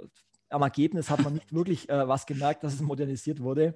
[0.49, 3.73] am Ergebnis hat man nicht wirklich äh, was gemerkt, dass es modernisiert wurde.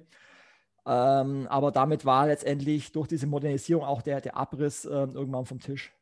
[0.86, 5.58] Ähm, aber damit war letztendlich durch diese Modernisierung auch der, der Abriss äh, irgendwann vom
[5.58, 5.92] Tisch.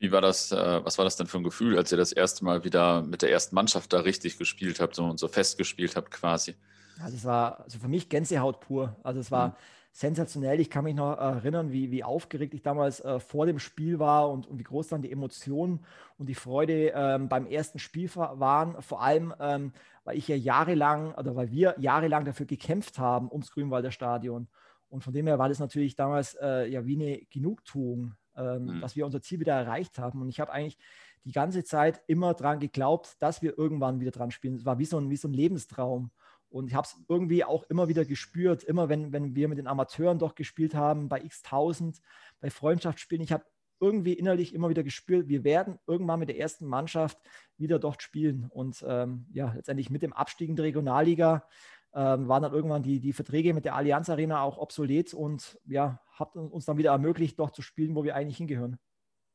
[0.00, 2.44] Wie war das, äh, was war das denn für ein Gefühl, als ihr das erste
[2.44, 5.94] Mal wieder mit der ersten Mannschaft da richtig gespielt habt so, und so fest gespielt
[5.94, 6.56] habt quasi?
[7.00, 8.96] Also es war also für mich Gänsehaut pur.
[9.04, 9.54] Also es war, mhm
[9.94, 10.58] sensationell.
[10.58, 14.28] Ich kann mich noch erinnern, wie, wie aufgeregt ich damals äh, vor dem Spiel war
[14.28, 15.84] und, und, wie groß dann die Emotionen
[16.18, 18.82] und die Freude ähm, beim ersten Spiel waren.
[18.82, 23.52] Vor allem, ähm, weil ich ja jahrelang oder weil wir jahrelang dafür gekämpft haben ums
[23.52, 24.48] Grünwalder Stadion.
[24.88, 28.80] Und von dem her war das natürlich damals äh, ja wie eine Genugtuung, ähm, mhm.
[28.80, 30.20] dass wir unser Ziel wieder erreicht haben.
[30.22, 30.76] Und ich habe eigentlich
[31.22, 34.56] die ganze Zeit immer daran geglaubt, dass wir irgendwann wieder dran spielen.
[34.56, 36.10] Es war wie so ein, wie so ein Lebenstraum.
[36.54, 39.66] Und ich habe es irgendwie auch immer wieder gespürt, immer wenn, wenn wir mit den
[39.66, 42.00] Amateuren doch gespielt haben, bei x1000,
[42.40, 43.24] bei Freundschaftsspielen.
[43.24, 43.44] Ich habe
[43.80, 47.18] irgendwie innerlich immer wieder gespürt, wir werden irgendwann mit der ersten Mannschaft
[47.56, 48.46] wieder dort spielen.
[48.50, 51.44] Und ähm, ja, letztendlich mit dem Abstieg in die Regionalliga
[51.92, 56.00] ähm, waren dann irgendwann die, die Verträge mit der Allianz Arena auch obsolet und ja,
[56.12, 58.78] hat uns dann wieder ermöglicht, dort zu spielen, wo wir eigentlich hingehören.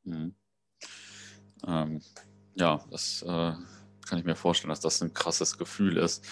[0.04, 0.34] Mhm.
[1.66, 2.00] Ähm,
[2.54, 3.52] ja, das äh
[4.10, 6.26] kann ich mir vorstellen, dass das ein krasses Gefühl ist.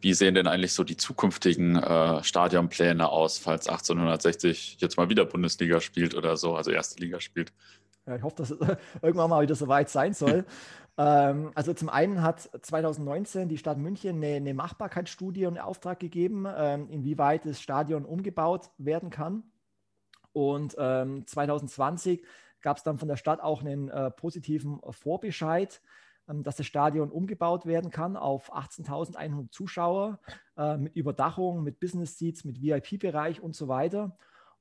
[0.00, 5.24] Wie sehen denn eigentlich so die zukünftigen äh, Stadionpläne aus, falls 1860 jetzt mal wieder
[5.24, 7.52] Bundesliga spielt oder so, also erste Liga spielt?
[8.06, 8.58] Ja, ich hoffe, dass es
[9.02, 10.44] irgendwann mal wieder so weit sein soll.
[10.98, 16.46] ähm, also zum einen hat 2019 die Stadt München eine, eine Machbarkeitsstudie in Auftrag gegeben,
[16.56, 19.42] ähm, inwieweit das Stadion umgebaut werden kann.
[20.32, 22.24] Und ähm, 2020
[22.60, 25.80] gab es dann von der Stadt auch einen äh, positiven Vorbescheid,
[26.26, 30.20] dass das Stadion umgebaut werden kann auf 18.100 Zuschauer
[30.56, 34.16] äh, mit Überdachung, mit Business Seats, mit VIP-Bereich und so weiter.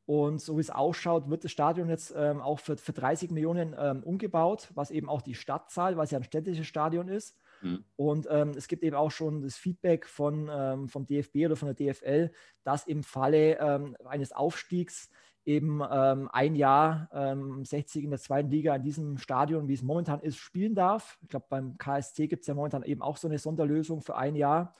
[0.05, 3.73] Und so wie es ausschaut, wird das Stadion jetzt ähm, auch für, für 30 Millionen
[3.77, 7.37] ähm, umgebaut, was eben auch die Stadt zahlt, weil es ja ein städtisches Stadion ist.
[7.61, 7.85] Mhm.
[7.95, 11.73] Und ähm, es gibt eben auch schon das Feedback von, ähm, vom DFB oder von
[11.73, 12.31] der DFL,
[12.63, 15.09] dass im Falle ähm, eines Aufstiegs
[15.45, 19.81] eben ähm, ein Jahr ähm, 60 in der zweiten Liga in diesem Stadion, wie es
[19.81, 21.17] momentan ist, spielen darf.
[21.21, 24.35] Ich glaube, beim KSC gibt es ja momentan eben auch so eine Sonderlösung für ein
[24.35, 24.75] Jahr.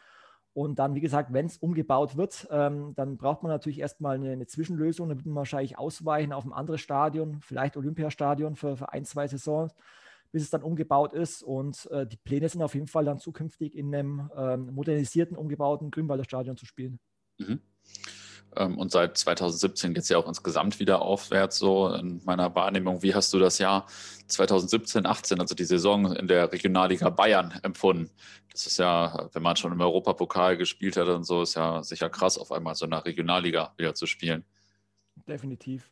[0.54, 4.32] Und dann, wie gesagt, wenn es umgebaut wird, ähm, dann braucht man natürlich erstmal eine,
[4.32, 5.10] eine Zwischenlösung.
[5.10, 9.28] Dann wird man wahrscheinlich ausweichen auf ein anderes Stadion, vielleicht Olympiastadion für, für ein, zwei
[9.28, 9.74] Saisons,
[10.32, 11.42] bis es dann umgebaut ist.
[11.42, 15.90] Und äh, die Pläne sind auf jeden Fall dann zukünftig in einem ähm, modernisierten, umgebauten
[15.90, 17.00] Grünwalder Stadion zu spielen.
[17.40, 17.60] Mhm.
[18.58, 23.02] Ähm, und seit 2017 geht es ja auch insgesamt wieder aufwärts, so in meiner Wahrnehmung.
[23.02, 23.86] Wie hast du das Jahr
[24.28, 28.10] 2017, 18, also die Saison in der Regionalliga Bayern empfunden?
[28.52, 32.10] Das ist ja, wenn man schon im Europapokal gespielt hat und so, ist ja sicher
[32.10, 34.46] krass, auf einmal so eine Regionalliga wieder zu spielen.
[35.28, 35.92] Definitiv.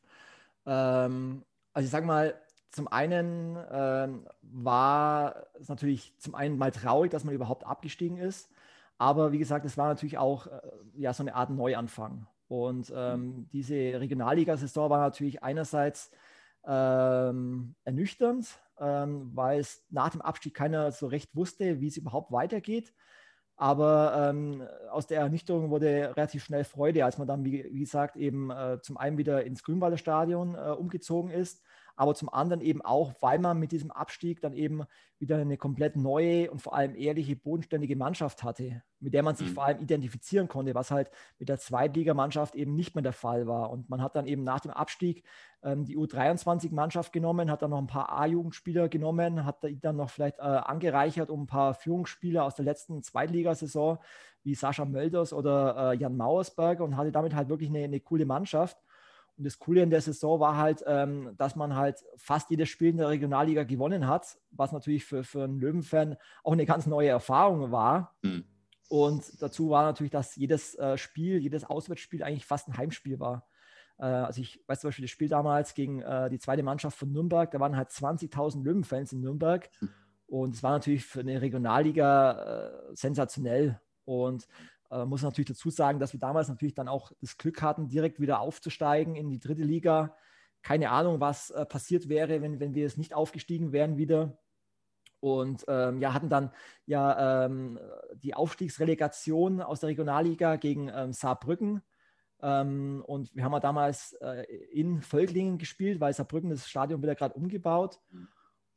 [0.66, 1.44] Ähm,
[1.74, 2.40] also ich sag mal,
[2.72, 8.50] zum einen ähm, war es natürlich zum einen mal traurig, dass man überhaupt abgestiegen ist.
[8.98, 10.62] Aber wie gesagt, es war natürlich auch äh,
[10.96, 12.28] ja, so eine Art Neuanfang.
[12.52, 16.12] Und ähm, diese Regionalliga-Saison war natürlich einerseits
[16.68, 18.46] ähm, ernüchternd,
[18.78, 22.94] ähm, weil es nach dem Abstieg keiner so recht wusste, wie es überhaupt weitergeht.
[23.56, 28.18] Aber ähm, aus der Ernüchterung wurde relativ schnell Freude, als man dann, wie, wie gesagt,
[28.18, 31.64] eben äh, zum einen wieder ins Grünwalder Stadion äh, umgezogen ist
[31.96, 34.84] aber zum anderen eben auch, weil man mit diesem Abstieg dann eben
[35.22, 39.50] wieder eine komplett neue und vor allem ehrliche, bodenständige Mannschaft hatte, mit der man sich
[39.50, 39.54] mhm.
[39.54, 43.70] vor allem identifizieren konnte, was halt mit der Zweitligamannschaft eben nicht mehr der Fall war.
[43.70, 45.24] Und man hat dann eben nach dem Abstieg
[45.64, 50.40] ähm, die U23-Mannschaft genommen, hat dann noch ein paar A-Jugendspieler genommen, hat dann noch vielleicht
[50.40, 54.00] äh, angereichert um ein paar Führungsspieler aus der letzten Zweitligasaison,
[54.44, 58.26] wie Sascha Mölders oder äh, Jan Mauersberger und hatte damit halt wirklich eine, eine coole
[58.26, 58.78] Mannschaft.
[59.42, 62.90] Und das Coole in der Saison war halt, ähm, dass man halt fast jedes Spiel
[62.90, 67.10] in der Regionalliga gewonnen hat, was natürlich für, für einen Löwenfan auch eine ganz neue
[67.10, 68.16] Erfahrung war.
[68.22, 68.44] Mhm.
[68.88, 73.48] Und dazu war natürlich, dass jedes äh, Spiel, jedes Auswärtsspiel eigentlich fast ein Heimspiel war.
[73.98, 77.12] Äh, also ich weiß zum Beispiel das Spiel damals gegen äh, die zweite Mannschaft von
[77.12, 79.68] Nürnberg, da waren halt 20.000 Löwenfans in Nürnberg.
[79.82, 79.90] Mhm.
[80.28, 83.82] Und es war natürlich für eine Regionalliga äh, sensationell.
[84.06, 84.46] Und
[84.92, 88.20] äh, muss natürlich dazu sagen, dass wir damals natürlich dann auch das Glück hatten, direkt
[88.20, 90.16] wieder aufzusteigen in die dritte Liga.
[90.62, 94.38] Keine Ahnung, was äh, passiert wäre, wenn, wenn wir es nicht aufgestiegen wären wieder.
[95.22, 96.52] Und ähm, ja, hatten dann
[96.86, 97.80] ja ähm,
[98.16, 101.82] die Aufstiegsrelegation aus der Regionalliga gegen ähm, Saarbrücken.
[102.42, 107.16] Ähm, und wir haben ja damals äh, in Völklingen gespielt, weil Saarbrücken das Stadion wieder
[107.16, 108.00] gerade umgebaut.
[108.10, 108.28] Mhm.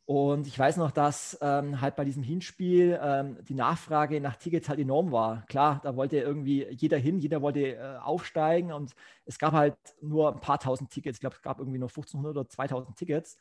[0.06, 4.68] Und ich weiß noch, dass ähm, halt bei diesem Hinspiel ähm, die Nachfrage nach Tickets
[4.68, 5.46] halt enorm war.
[5.46, 10.34] Klar, da wollte irgendwie jeder hin, jeder wollte äh, aufsteigen und es gab halt nur
[10.34, 11.16] ein paar tausend Tickets.
[11.16, 13.38] Ich glaube, es gab irgendwie nur 1500 oder 2000 Tickets.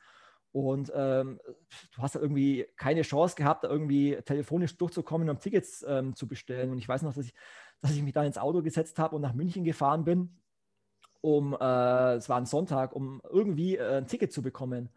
[0.53, 1.39] Und ähm,
[1.95, 6.71] du hast da irgendwie keine Chance gehabt, irgendwie telefonisch durchzukommen, um Tickets ähm, zu bestellen.
[6.71, 7.33] Und ich weiß noch, dass ich,
[7.81, 10.39] dass ich mich da ins Auto gesetzt habe und nach München gefahren bin,
[11.21, 14.89] um, äh, es war ein Sonntag, um irgendwie äh, ein Ticket zu bekommen.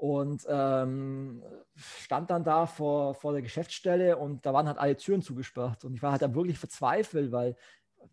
[0.00, 1.42] Und ähm,
[1.76, 5.84] stand dann da vor, vor der Geschäftsstelle und da waren halt alle Türen zugesperrt.
[5.84, 7.54] Und ich war halt dann wirklich verzweifelt, weil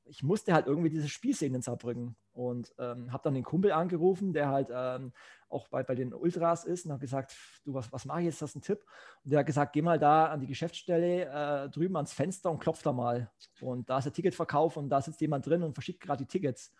[0.03, 2.17] ich musste halt irgendwie dieses Spiel sehen in Saarbrücken.
[2.33, 5.13] Und ähm, habe dann den Kumpel angerufen, der halt ähm,
[5.47, 8.41] auch bei, bei den Ultras ist und habe gesagt, du, was, was mache ich jetzt,
[8.41, 8.83] das ist ein Tipp.
[9.23, 12.59] Und der hat gesagt, geh mal da an die Geschäftsstelle äh, drüben ans Fenster und
[12.59, 13.31] klopf da mal.
[13.61, 16.73] Und da ist der Ticketverkauf und da sitzt jemand drin und verschickt gerade die Tickets.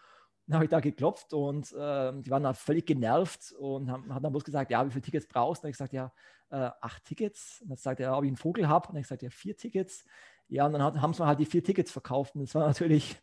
[0.48, 4.24] Dann habe ich da geklopft und äh, die waren da völlig genervt und haben, haben
[4.24, 5.68] dann bloß gesagt, ja, wie viele Tickets brauchst du?
[5.68, 6.12] Und ich gesagt, ja,
[6.50, 7.60] äh, acht Tickets.
[7.62, 8.90] Und dann sagt er, ob ich einen Vogel habe.
[8.90, 10.06] Und ich gesagt, ja, vier Tickets.
[10.48, 12.36] Ja, und dann hat, haben sie halt die vier Tickets verkauft.
[12.36, 13.18] Und das war natürlich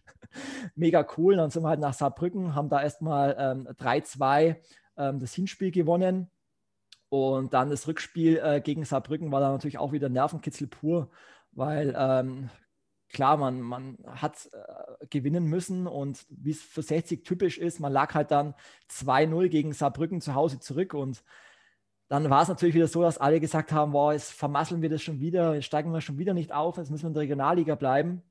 [0.75, 1.35] mega cool.
[1.35, 4.57] Und dann sind wir halt nach Saarbrücken, haben da erstmal ähm, 3-2
[4.97, 6.31] ähm, das Hinspiel gewonnen.
[7.09, 11.11] Und dann das Rückspiel äh, gegen Saarbrücken war dann natürlich auch wieder Nervenkitzel pur,
[11.53, 12.51] weil ähm,
[13.13, 17.93] klar, man, man hat äh, gewinnen müssen und wie es für 60 typisch ist, man
[17.93, 18.55] lag halt dann
[18.91, 21.23] 2-0 gegen Saarbrücken zu Hause zurück und
[22.09, 25.03] dann war es natürlich wieder so, dass alle gesagt haben, wow, jetzt vermasseln wir das
[25.03, 27.75] schon wieder, jetzt steigen wir schon wieder nicht auf, jetzt müssen wir in der Regionalliga
[27.75, 28.23] bleiben.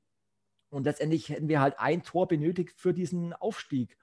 [0.70, 3.96] Und letztendlich hätten wir halt ein Tor benötigt für diesen Aufstieg.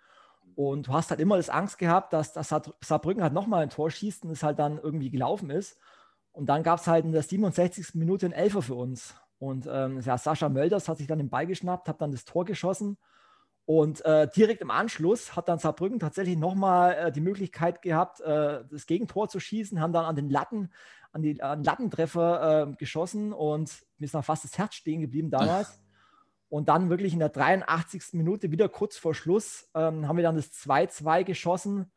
[0.55, 3.89] Und du hast halt immer das Angst gehabt, dass, dass Saarbrücken halt nochmal ein Tor
[3.89, 5.79] schießt und es halt dann irgendwie gelaufen ist.
[6.31, 7.95] Und dann gab es halt in der 67.
[7.95, 9.15] Minute einen Elfer für uns.
[9.41, 12.45] Und ähm, ja, Sascha Mölders hat sich dann den Ball geschnappt, hat dann das Tor
[12.45, 12.99] geschossen.
[13.65, 18.63] Und äh, direkt im Anschluss hat dann Saarbrücken tatsächlich nochmal äh, die Möglichkeit gehabt, äh,
[18.69, 20.71] das Gegentor zu schießen, haben dann an den Latten,
[21.11, 25.31] an die an Lattentreffer äh, geschossen und mir ist dann fast das Herz stehen geblieben
[25.31, 25.81] damals.
[26.49, 28.11] Und dann wirklich in der 83.
[28.11, 31.89] Minute, wieder kurz vor Schluss, ähm, haben wir dann das 2-2 geschossen.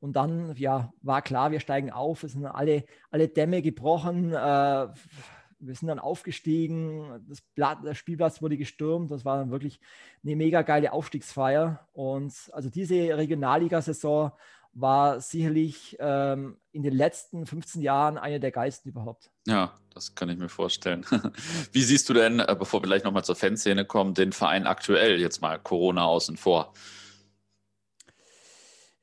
[0.00, 2.24] Und dann, ja, war klar, wir steigen auf.
[2.24, 4.32] Es sind alle, alle Dämme gebrochen.
[4.32, 4.88] Äh,
[5.60, 9.80] wir sind dann aufgestiegen, das, Blatt, der Spielplatz wurde gestürmt, das war dann wirklich
[10.24, 11.86] eine mega geile Aufstiegsfeier.
[11.92, 14.32] Und also diese Regionalliga-Saison
[14.72, 19.30] war sicherlich ähm, in den letzten 15 Jahren eine der geilsten überhaupt.
[19.46, 21.04] Ja, das kann ich mir vorstellen.
[21.72, 25.20] Wie siehst du denn, äh, bevor wir gleich nochmal zur Fanszene kommen, den Verein aktuell,
[25.20, 26.72] jetzt mal Corona außen vor?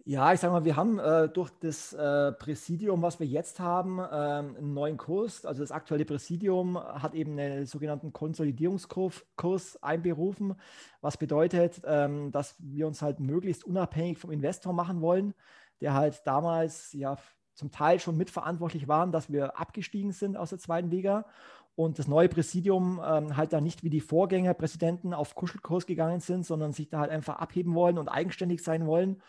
[0.09, 3.99] Ja, ich sage mal, wir haben äh, durch das äh, Präsidium, was wir jetzt haben,
[3.99, 5.45] äh, einen neuen Kurs.
[5.45, 10.55] Also das aktuelle Präsidium hat eben einen sogenannten Konsolidierungskurs einberufen,
[11.01, 15.33] was bedeutet, ähm, dass wir uns halt möglichst unabhängig vom Investor machen wollen,
[15.81, 17.17] der halt damals ja
[17.53, 21.25] zum Teil schon mitverantwortlich waren, dass wir abgestiegen sind aus der zweiten Liga
[21.75, 26.45] und das neue Präsidium ähm, halt da nicht wie die Vorgängerpräsidenten auf Kuschelkurs gegangen sind,
[26.45, 29.21] sondern sich da halt einfach abheben wollen und eigenständig sein wollen.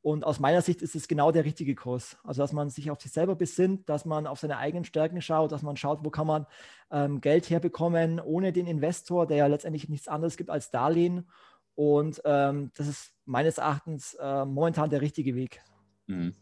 [0.00, 2.16] Und aus meiner Sicht ist es genau der richtige Kurs.
[2.22, 5.52] Also, dass man sich auf sich selber besinnt, dass man auf seine eigenen Stärken schaut,
[5.52, 6.46] dass man schaut, wo kann man
[6.90, 11.28] ähm, Geld herbekommen, ohne den Investor, der ja letztendlich nichts anderes gibt als Darlehen.
[11.74, 15.62] Und ähm, das ist meines Erachtens äh, momentan der richtige Weg.
[16.06, 16.34] Mhm.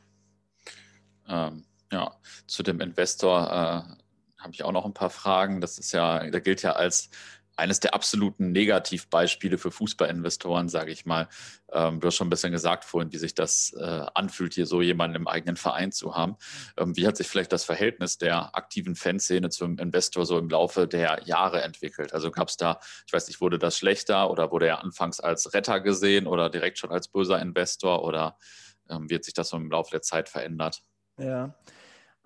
[1.28, 2.12] Ähm, ja,
[2.46, 5.60] zu dem Investor äh, habe ich auch noch ein paar Fragen.
[5.60, 7.10] Das ist ja, der gilt ja als
[7.56, 11.28] eines der absoluten Negativbeispiele für Fußballinvestoren, sage ich mal.
[11.72, 14.82] Ähm, du hast schon ein bisschen gesagt vorhin, wie sich das äh, anfühlt, hier so
[14.82, 16.36] jemanden im eigenen Verein zu haben.
[16.76, 20.86] Ähm, wie hat sich vielleicht das Verhältnis der aktiven Fanszene zum Investor so im Laufe
[20.86, 22.12] der Jahre entwickelt?
[22.12, 25.54] Also gab es da, ich weiß nicht, wurde das schlechter oder wurde er anfangs als
[25.54, 28.36] Retter gesehen oder direkt schon als böser Investor oder
[28.90, 30.82] ähm, wird sich das so im Laufe der Zeit verändert?
[31.18, 31.54] Ja,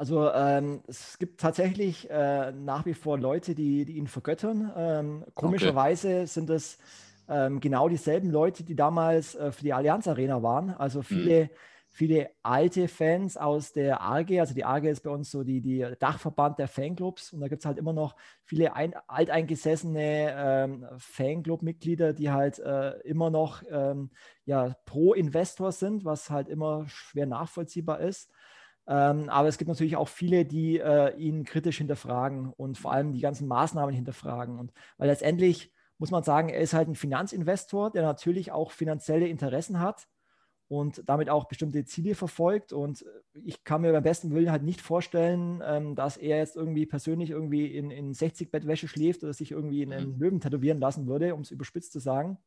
[0.00, 4.72] also ähm, es gibt tatsächlich äh, nach wie vor Leute, die, die ihn vergöttern.
[4.74, 6.26] Ähm, komischerweise okay.
[6.26, 6.78] sind es
[7.28, 10.70] ähm, genau dieselben Leute, die damals äh, für die Allianz Arena waren.
[10.70, 11.48] Also viele, mhm.
[11.90, 14.40] viele alte Fans aus der ARG.
[14.40, 17.34] Also die ARG ist bei uns so die, die Dachverband der Fanclubs.
[17.34, 22.92] Und da gibt es halt immer noch viele ein, alteingesessene ähm, Fanclub-Mitglieder, die halt äh,
[23.00, 24.08] immer noch ähm,
[24.46, 28.30] ja, pro Investor sind, was halt immer schwer nachvollziehbar ist.
[28.86, 33.12] Ähm, aber es gibt natürlich auch viele, die äh, ihn kritisch hinterfragen und vor allem
[33.12, 34.58] die ganzen Maßnahmen hinterfragen.
[34.58, 39.28] Und weil letztendlich muss man sagen, er ist halt ein Finanzinvestor, der natürlich auch finanzielle
[39.28, 40.08] Interessen hat
[40.66, 42.72] und damit auch bestimmte Ziele verfolgt.
[42.72, 46.86] Und ich kann mir beim besten Willen halt nicht vorstellen, ähm, dass er jetzt irgendwie
[46.86, 50.20] persönlich irgendwie in, in 60 Bettwäsche schläft oder sich irgendwie in einen mhm.
[50.20, 52.38] Löwen tätowieren lassen würde, um es überspitzt zu sagen.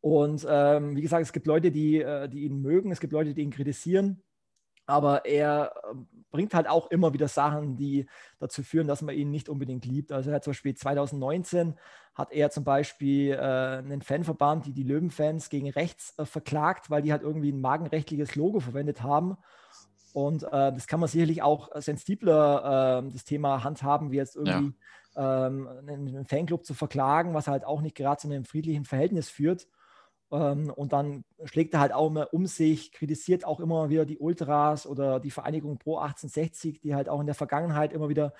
[0.00, 3.34] Und ähm, wie gesagt, es gibt Leute, die, äh, die ihn mögen, es gibt Leute,
[3.34, 4.22] die ihn kritisieren
[4.86, 8.06] aber er ähm, bringt halt auch immer wieder Sachen, die
[8.38, 10.12] dazu führen, dass man ihn nicht unbedingt liebt.
[10.12, 11.74] Also er hat zum Beispiel 2019
[12.14, 17.02] hat er zum Beispiel äh, einen Fanverband, die die Löwenfans gegen rechts äh, verklagt, weil
[17.02, 19.36] die halt irgendwie ein magenrechtliches Logo verwendet haben.
[20.12, 24.72] Und äh, das kann man sicherlich auch sensibler ähm, das Thema handhaben, wie jetzt irgendwie
[25.16, 25.46] ja.
[25.46, 29.66] ähm, einen Fanclub zu verklagen, was halt auch nicht gerade zu einem friedlichen Verhältnis führt.
[30.30, 34.18] Ähm, und dann schlägt er halt auch immer um sich, kritisiert auch immer wieder die
[34.18, 38.32] Ultras oder die Vereinigung Pro 1860, die halt auch in der Vergangenheit immer wieder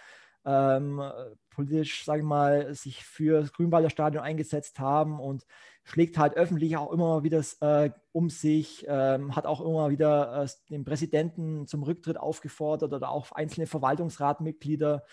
[0.47, 1.03] ähm,
[1.51, 5.47] politisch, sage ich mal, sich für das Grünwalder Stadion eingesetzt haben und
[5.85, 10.49] schlägt halt öffentlich auch immer wieder äh, um sich, ähm, hat auch immer wieder äh,
[10.70, 15.05] den Präsidenten zum Rücktritt aufgefordert oder auch einzelne Verwaltungsratmitglieder,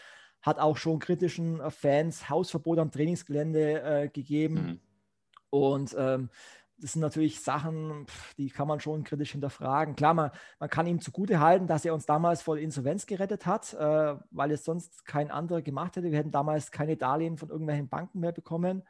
[0.41, 4.55] hat auch schon kritischen äh, Fans Hausverbot am Trainingsgelände äh, gegeben.
[4.55, 4.79] Mhm.
[5.49, 6.29] Und ähm,
[6.81, 8.05] das sind natürlich Sachen,
[8.37, 9.95] die kann man schon kritisch hinterfragen.
[9.95, 13.45] Klar, man, man kann ihm zugute halten, dass er uns damals vor der Insolvenz gerettet
[13.45, 16.11] hat, äh, weil es sonst kein anderer gemacht hätte.
[16.11, 18.83] Wir hätten damals keine Darlehen von irgendwelchen Banken mehr bekommen.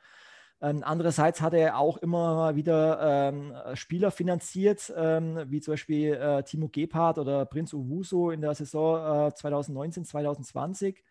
[0.62, 6.44] Ähm, andererseits hat er auch immer wieder ähm, Spieler finanziert, ähm, wie zum Beispiel äh,
[6.44, 11.04] Timo Gebhardt oder Prinz Uwuso in der Saison äh, 2019, 2020.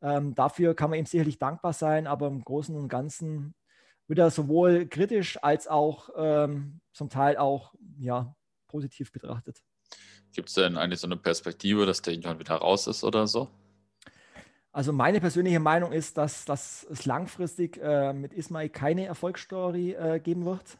[0.00, 3.54] Ähm, dafür kann man ihm sicherlich dankbar sein, aber im Großen und Ganzen
[4.06, 8.34] wird er sowohl kritisch als auch ähm, zum Teil auch ja,
[8.68, 9.62] positiv betrachtet.
[10.34, 13.48] Gibt es denn eigentlich so eine Perspektive, dass der irgendwann wieder raus ist oder so?
[14.72, 20.18] Also meine persönliche Meinung ist, dass, dass es langfristig äh, mit Ismail keine Erfolgsstory äh,
[20.18, 20.78] geben wird.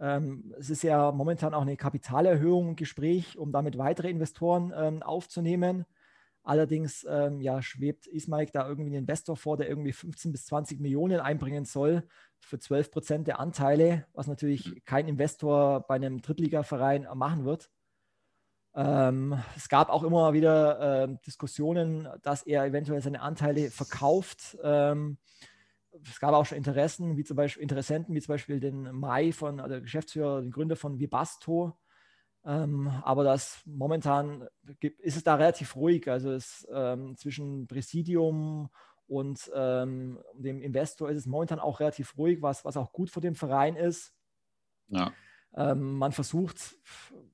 [0.00, 5.02] Ähm, es ist ja momentan auch eine Kapitalerhöhung im Gespräch, um damit weitere Investoren ähm,
[5.04, 5.84] aufzunehmen.
[6.42, 10.80] Allerdings ähm, ja, schwebt Ismail da irgendwie ein Investor vor, der irgendwie 15 bis 20
[10.80, 12.02] Millionen einbringen soll
[12.40, 14.82] für 12 Prozent der Anteile, was natürlich mhm.
[14.84, 17.70] kein Investor bei einem Drittligaverein machen wird.
[18.74, 24.56] Ähm, es gab auch immer wieder äh, Diskussionen, dass er eventuell seine Anteile verkauft.
[24.62, 25.18] Ähm,
[26.08, 29.58] es gab auch schon Interessen, wie zum Beispiel Interessenten, wie zum Beispiel den Mai von,
[29.58, 31.76] also der Geschäftsführer, den Gründer von Vibasto,
[32.44, 34.48] Ähm, aber das momentan
[34.80, 36.08] ist es da relativ ruhig.
[36.08, 38.70] Also es, ähm, zwischen Präsidium
[39.10, 43.20] und ähm, dem Investor ist es momentan auch relativ ruhig, was, was auch gut für
[43.20, 44.14] den Verein ist.
[44.86, 45.12] Ja.
[45.52, 46.76] Ähm, man versucht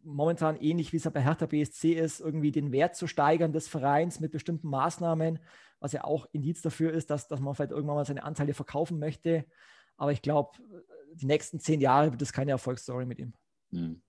[0.02, 3.68] momentan ähnlich wie es ja bei Hertha BSC ist, irgendwie den Wert zu steigern des
[3.68, 5.38] Vereins mit bestimmten Maßnahmen,
[5.78, 8.98] was ja auch Indiz dafür ist, dass, dass man vielleicht irgendwann mal seine Anteile verkaufen
[8.98, 9.44] möchte.
[9.98, 10.52] Aber ich glaube,
[11.12, 13.34] die nächsten zehn Jahre wird es keine Erfolgsstory mit ihm.
[13.70, 14.05] Hm wir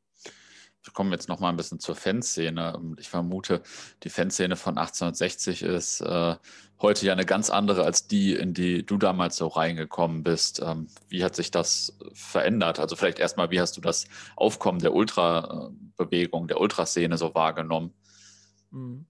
[0.92, 2.80] kommen jetzt noch mal ein bisschen zur Fanszene.
[2.98, 3.62] Ich vermute,
[4.04, 6.36] die Fanszene von 1860 ist äh,
[6.82, 10.62] heute ja eine ganz andere als die, in die du damals so reingekommen bist.
[10.64, 12.80] Ähm, wie hat sich das verändert?
[12.80, 17.94] Also vielleicht erstmal, wie hast du das Aufkommen der Ultrabewegung, der Ultraszene so wahrgenommen?
[18.72, 19.06] Mhm.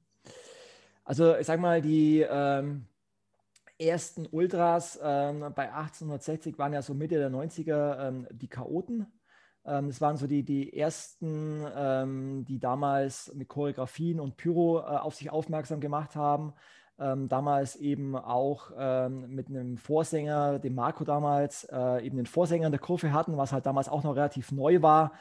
[1.03, 2.85] Also ich sag mal, die ähm,
[3.79, 9.16] ersten Ultras ähm, bei 1860 waren ja so Mitte der 90er ähm, die Chaoten ähm,
[9.67, 15.15] das waren so die, die ersten, ähm, die damals mit Choreografien und Pyro äh, auf
[15.15, 16.53] sich aufmerksam gemacht haben.
[16.99, 22.67] Ähm, damals eben auch ähm, mit einem Vorsänger, dem Marco damals, äh, eben den Vorsänger
[22.67, 25.11] in der Kurve hatten, was halt damals auch noch relativ neu war,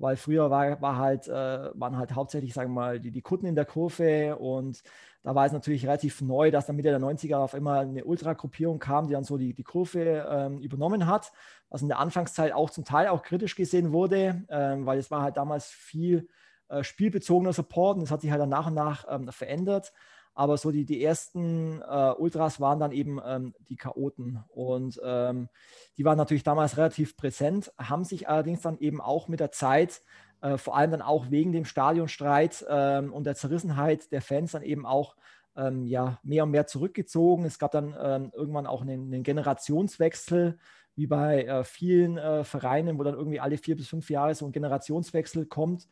[0.00, 3.46] weil früher war, war halt, äh, waren halt hauptsächlich, sagen wir mal, die, die Kutten
[3.46, 4.82] in der Kurve und
[5.22, 8.78] da war es natürlich relativ neu, dass dann Mitte der 90er auf einmal eine Ultra-Gruppierung
[8.78, 11.32] kam, die dann so die, die Kurve ähm, übernommen hat,
[11.68, 15.22] was in der Anfangszeit auch zum Teil auch kritisch gesehen wurde, ähm, weil es war
[15.22, 16.28] halt damals viel
[16.68, 19.92] äh, spielbezogener Support und das hat sich halt dann nach und nach ähm, verändert.
[20.34, 24.42] Aber so die, die ersten äh, Ultras waren dann eben ähm, die Chaoten.
[24.48, 25.48] Und ähm,
[25.98, 30.02] die waren natürlich damals relativ präsent, haben sich allerdings dann eben auch mit der Zeit
[30.40, 34.62] äh, vor allem dann auch wegen dem Stadionstreit ähm, und der Zerrissenheit der Fans dann
[34.62, 35.16] eben auch
[35.56, 37.44] ähm, ja, mehr und mehr zurückgezogen.
[37.44, 40.58] Es gab dann ähm, irgendwann auch einen, einen, Generationswechsel,
[41.00, 44.44] wie bei äh, vielen äh, Vereinen, wo dann irgendwie alle vier bis fünf Jahre so
[44.44, 45.88] ein Generationswechsel kommt.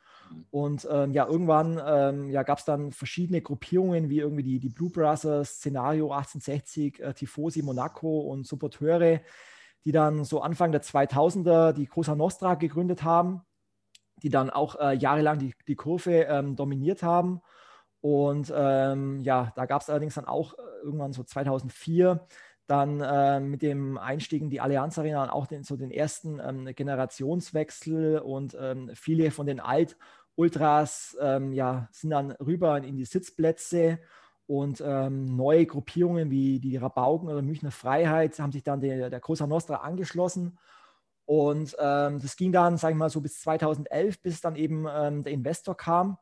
[0.50, 4.68] Und ähm, ja, irgendwann ähm, ja, gab es dann verschiedene Gruppierungen, wie irgendwie die, die
[4.68, 9.20] Blue Brothers, Szenario 1860, äh, Tifosi Monaco und Supporteure,
[9.86, 13.40] die dann so Anfang der 2000er die Cosa Nostra gegründet haben
[14.22, 17.40] die dann auch äh, jahrelang die, die Kurve ähm, dominiert haben.
[18.00, 22.26] Und ähm, ja, da gab es allerdings dann auch äh, irgendwann so 2004
[22.68, 26.66] dann äh, mit dem Einstieg in die Allianz Arena auch den, so den ersten ähm,
[26.66, 33.98] Generationswechsel und ähm, viele von den Alt-Ultras ähm, ja, sind dann rüber in die Sitzplätze
[34.46, 39.20] und ähm, neue Gruppierungen wie die Rabauken oder Münchner Freiheit haben sich dann der, der
[39.20, 40.58] Cosa Nostra angeschlossen
[41.24, 45.24] und ähm, das ging dann, sagen wir mal, so bis 2011, bis dann eben ähm,
[45.24, 46.18] der Investor kam.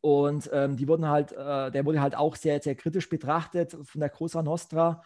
[0.00, 4.10] Und die wurden halt, äh, der wurde halt auch sehr, sehr kritisch betrachtet von der
[4.10, 5.02] Cosa Nostra.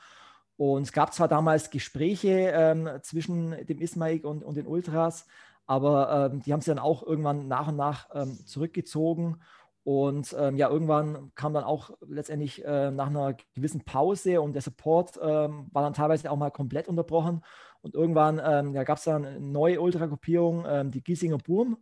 [0.58, 5.26] Und es gab zwar damals Gespräche ähm, zwischen dem Ismail und, und den Ultras,
[5.66, 9.40] aber ähm, die haben sich dann auch irgendwann nach und nach ähm, zurückgezogen.
[9.84, 15.16] Und ja, irgendwann kam dann auch letztendlich äh, nach einer gewissen Pause und der Support
[15.16, 17.40] war dann teilweise auch mal komplett unterbrochen.
[17.80, 21.78] Und irgendwann ähm, ja, gab es dann eine neue Ultragruppierung, ähm, die Giesinger Burm,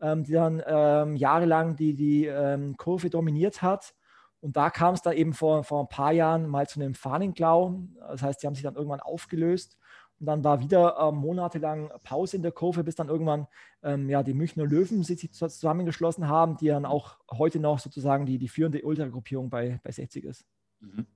[0.00, 3.94] ähm, die dann ähm, jahrelang die, die ähm, Kurve dominiert hat.
[4.42, 7.80] Und da kam es dann eben vor, vor ein paar Jahren mal zu einem Fahnenklau.
[8.08, 9.78] Das heißt, die haben sich dann irgendwann aufgelöst.
[10.18, 13.46] Und dann war wieder äh, monatelang Pause in der Kurve, bis dann irgendwann
[13.84, 18.38] ähm, ja, die Münchner Löwen sich zusammengeschlossen haben, die dann auch heute noch sozusagen die,
[18.38, 20.44] die führende Ultragruppierung bei, bei 60 ist.
[20.80, 21.06] Mhm.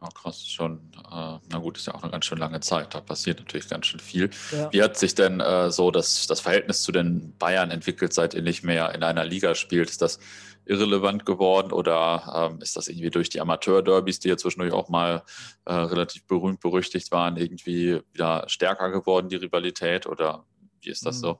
[0.00, 2.94] Oh, krass, schon, äh, na gut, ist ja auch eine ganz schön lange Zeit.
[2.94, 4.30] Da passiert natürlich ganz schön viel.
[4.52, 4.72] Ja.
[4.72, 8.42] Wie hat sich denn äh, so das, das Verhältnis zu den Bayern entwickelt, seit ihr
[8.42, 9.90] nicht mehr in einer Liga spielt?
[9.90, 10.20] Ist das
[10.68, 15.22] irrelevant geworden oder ähm, ist das irgendwie durch die Amateur-Derbys, die ja zwischendurch auch mal
[15.64, 20.06] äh, relativ berühmt berüchtigt waren, irgendwie wieder stärker geworden, die Rivalität?
[20.06, 20.44] Oder
[20.80, 21.20] wie ist das mhm.
[21.20, 21.38] so?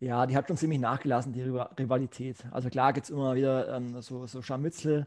[0.00, 2.38] Ja, die hat schon ziemlich nachgelassen, die Rivalität.
[2.50, 5.06] Also klar gibt es immer wieder ähm, so, so Scharmützel.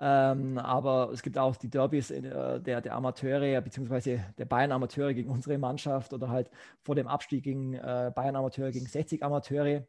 [0.00, 5.30] Ähm, aber es gibt auch die Derbys äh, der, der Amateure, beziehungsweise der Bayern-Amateure gegen
[5.30, 6.50] unsere Mannschaft oder halt
[6.82, 9.86] vor dem Abstieg gegen äh, Bayern-Amateure gegen 60 Amateure.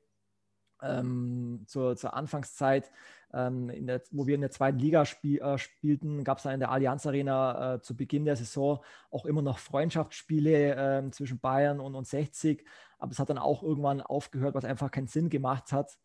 [0.83, 2.91] Ähm, zur, zur, Anfangszeit,
[3.33, 6.59] ähm, der, wo wir in der zweiten Liga spiel, äh, spielten, gab es dann in
[6.59, 10.75] der Allianz Arena äh, zu Beginn der Saison auch immer noch Freundschaftsspiele
[11.05, 12.65] äh, zwischen Bayern und, und 60.
[12.99, 15.97] Aber es hat dann auch irgendwann aufgehört, was einfach keinen Sinn gemacht hat.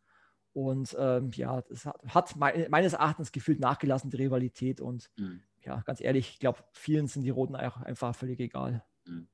[0.53, 4.81] Und ähm, ja, es hat, hat, meines Erachtens gefühlt nachgelassen, die Rivalität.
[4.81, 5.43] Und mhm.
[5.63, 8.83] ja, ganz ehrlich, ich glaube, vielen sind die Roten einfach völlig egal.
[9.09, 9.29] Mhm.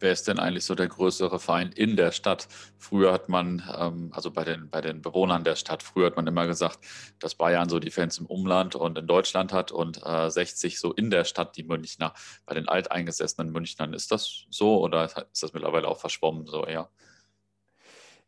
[0.00, 2.48] Wer ist denn eigentlich so der größere Verein in der Stadt?
[2.76, 6.26] Früher hat man, ähm, also bei den, bei den Bewohnern der Stadt, früher hat man
[6.26, 6.78] immer gesagt,
[7.20, 10.92] dass Bayern so die Fans im Umland und in Deutschland hat und äh, 60 so
[10.92, 12.12] in der Stadt die Münchner.
[12.44, 16.90] Bei den alteingesessenen Münchnern ist das so oder ist das mittlerweile auch verschwommen so eher?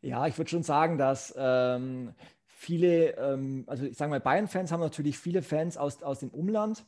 [0.01, 2.13] Ja, ich würde schon sagen, dass ähm,
[2.45, 6.85] viele, ähm, also ich sage mal, Bayern-Fans haben natürlich viele Fans aus, aus dem Umland.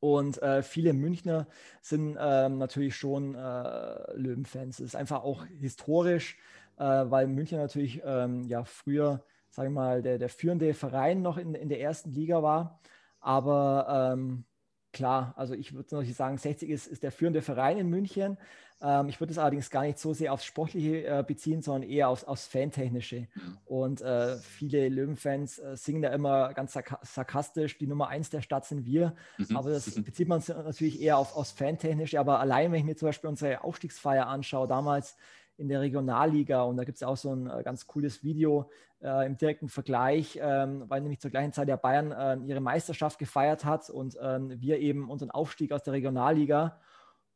[0.00, 1.46] Und äh, viele Münchner
[1.82, 4.78] sind ähm, natürlich schon äh, Löwenfans.
[4.78, 6.38] Das ist einfach auch historisch,
[6.78, 11.36] äh, weil München natürlich ähm, ja früher, sage ich mal, der, der führende Verein noch
[11.36, 12.80] in, in der ersten Liga war.
[13.20, 14.44] Aber ähm,
[14.92, 18.36] klar, also ich würde natürlich sagen, 60 ist, ist der führende Verein in München.
[18.82, 22.08] Ähm, ich würde es allerdings gar nicht so sehr aufs Sportliche äh, beziehen, sondern eher
[22.08, 23.28] aufs, aufs Fantechnische.
[23.34, 23.58] Mhm.
[23.66, 26.72] Und äh, viele Löwenfans äh, singen da immer ganz
[27.02, 29.14] sarkastisch, die Nummer eins der Stadt sind wir.
[29.36, 29.56] Mhm.
[29.56, 32.18] Aber das bezieht man natürlich eher auf, aufs Fantechnische.
[32.18, 35.16] Aber allein, wenn ich mir zum Beispiel unsere Aufstiegsfeier anschaue, damals
[35.60, 36.62] in der Regionalliga.
[36.62, 38.70] Und da gibt es auch so ein äh, ganz cooles Video
[39.02, 43.18] äh, im direkten Vergleich, ähm, weil nämlich zur gleichen Zeit der Bayern äh, ihre Meisterschaft
[43.18, 46.80] gefeiert hat und ähm, wir eben unseren Aufstieg aus der Regionalliga.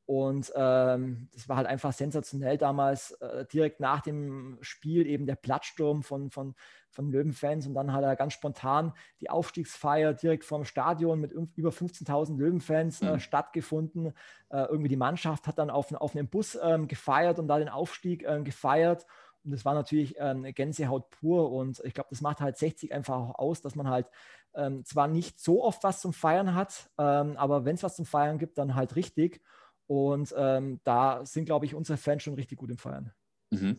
[0.06, 5.36] Und ähm, das war halt einfach sensationell damals, äh, direkt nach dem Spiel eben der
[5.36, 6.54] Plattsturm von, von,
[6.90, 7.66] von Löwenfans.
[7.66, 13.00] Und dann hat er ganz spontan die Aufstiegsfeier direkt vorm Stadion mit über 15.000 Löwenfans
[13.00, 13.20] äh, mhm.
[13.20, 14.08] stattgefunden.
[14.50, 17.70] Äh, irgendwie die Mannschaft hat dann auf, auf einem Bus ähm, gefeiert und da den
[17.70, 19.06] Aufstieg ähm, gefeiert.
[19.42, 21.50] Und das war natürlich ähm, Gänsehaut pur.
[21.50, 24.06] Und ich glaube, das macht halt 60 einfach auch aus, dass man halt
[24.54, 28.06] ähm, zwar nicht so oft was zum Feiern hat, ähm, aber wenn es was zum
[28.06, 29.40] Feiern gibt, dann halt richtig.
[29.86, 33.12] Und ähm, da sind, glaube ich, unsere Fans schon richtig gut im Feiern.
[33.50, 33.76] Mhm.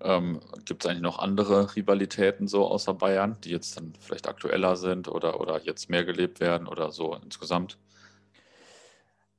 [0.00, 4.76] Ähm, Gibt es eigentlich noch andere Rivalitäten so außer Bayern, die jetzt dann vielleicht aktueller
[4.76, 7.78] sind oder, oder jetzt mehr gelebt werden oder so insgesamt?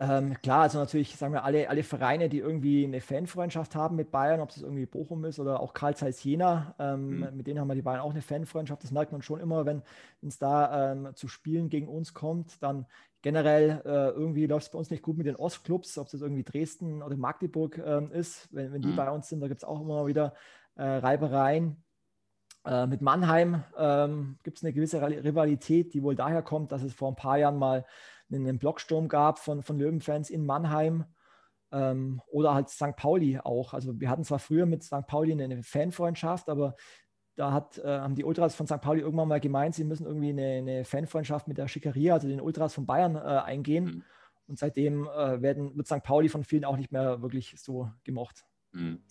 [0.03, 4.11] Ähm, klar, also natürlich, sagen wir, alle, alle Vereine, die irgendwie eine Fanfreundschaft haben mit
[4.11, 7.37] Bayern, ob es irgendwie Bochum ist oder auch Karl Zeiss Jena, ähm, mhm.
[7.37, 8.83] mit denen haben wir die Bayern auch eine Fanfreundschaft.
[8.83, 9.81] Das merkt man schon immer, wenn
[10.21, 12.85] es da ähm, zu Spielen gegen uns kommt, dann
[13.21, 16.43] generell äh, irgendwie läuft es bei uns nicht gut mit den Ostclubs, ob es irgendwie
[16.43, 18.49] Dresden oder Magdeburg äh, ist.
[18.51, 18.97] Wenn, wenn die mhm.
[18.97, 20.33] bei uns sind, da gibt es auch immer wieder
[20.75, 21.81] äh, Reibereien.
[22.65, 26.93] Äh, mit Mannheim ähm, gibt es eine gewisse Rivalität, die wohl daher kommt, dass es
[26.93, 27.85] vor ein paar Jahren mal
[28.31, 31.05] einen, Blocksturm gab von, von Löwenfans in Mannheim.
[31.71, 32.95] Ähm, oder halt St.
[32.95, 33.73] Pauli auch.
[33.73, 35.07] Also wir hatten zwar früher mit St.
[35.07, 36.75] Pauli eine Fanfreundschaft, aber
[37.35, 38.81] da hat, äh, haben die Ultras von St.
[38.81, 42.41] Pauli irgendwann mal gemeint, sie müssen irgendwie eine, eine Fanfreundschaft mit der Schickeria, also den
[42.41, 43.85] Ultras von Bayern, äh, eingehen.
[43.85, 44.03] Mhm.
[44.45, 46.03] Und seitdem äh, werden, wird St.
[46.03, 48.45] Pauli von vielen auch nicht mehr wirklich so gemocht.
[48.71, 49.01] Mhm.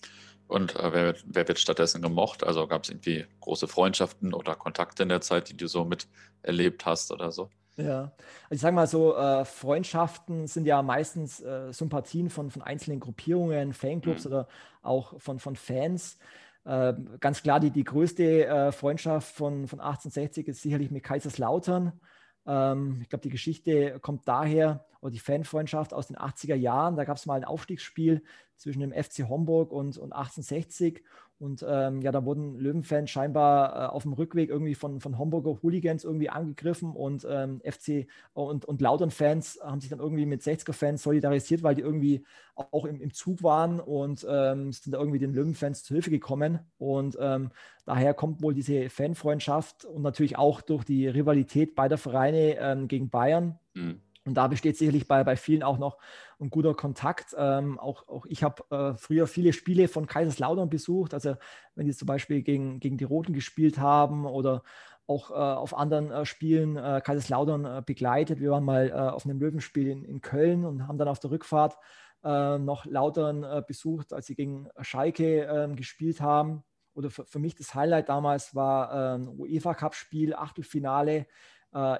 [0.47, 2.43] Und äh, wer, wird, wer, wird stattdessen gemocht?
[2.43, 6.85] Also gab es irgendwie große Freundschaften oder Kontakte in der Zeit, die du so miterlebt
[6.85, 7.49] hast oder so?
[7.75, 8.11] Ja,
[8.43, 12.99] also ich sage mal so, äh, Freundschaften sind ja meistens äh, Sympathien von, von einzelnen
[12.99, 14.31] Gruppierungen, Fanclubs mhm.
[14.31, 14.47] oder
[14.83, 16.17] auch von, von Fans.
[16.65, 21.99] Äh, ganz klar, die, die größte äh, Freundschaft von, von 1860 ist sicherlich mit Kaiserslautern.
[22.45, 26.95] Ähm, ich glaube, die Geschichte kommt daher, oder die Fanfreundschaft aus den 80er Jahren.
[26.95, 28.23] Da gab es mal ein Aufstiegsspiel
[28.63, 31.03] zwischen dem FC Homburg und, und 1860.
[31.39, 35.61] Und ähm, ja, da wurden Löwenfans scheinbar äh, auf dem Rückweg irgendwie von, von Homburger
[35.61, 41.03] Hooligans irgendwie angegriffen und ähm, FC und, und Lautern-Fans haben sich dann irgendwie mit 60er-Fans
[41.03, 45.33] solidarisiert, weil die irgendwie auch im, im Zug waren und ähm, sind da irgendwie den
[45.33, 46.59] Löwenfans zu Hilfe gekommen.
[46.77, 47.49] Und ähm,
[47.85, 53.09] daher kommt wohl diese Fanfreundschaft und natürlich auch durch die Rivalität beider Vereine ähm, gegen
[53.09, 53.59] Bayern.
[53.73, 54.01] Mhm.
[54.25, 55.97] Und da besteht sicherlich bei, bei vielen auch noch
[56.39, 57.35] ein guter Kontakt.
[57.37, 61.13] Ähm, auch, auch ich habe äh, früher viele Spiele von Kaiserslautern besucht.
[61.13, 61.35] Also
[61.75, 64.63] wenn die zum Beispiel gegen, gegen die Roten gespielt haben oder
[65.07, 68.39] auch äh, auf anderen äh, Spielen äh, Kaiserslautern äh, begleitet.
[68.39, 71.31] Wir waren mal äh, auf einem Löwenspiel in, in Köln und haben dann auf der
[71.31, 71.77] Rückfahrt
[72.25, 76.63] noch Lautern besucht, als sie gegen Schalke ähm, gespielt haben.
[76.93, 81.27] Oder für, für, mich das Highlight damals war ein UEFA Cup Spiel, Achtelfinale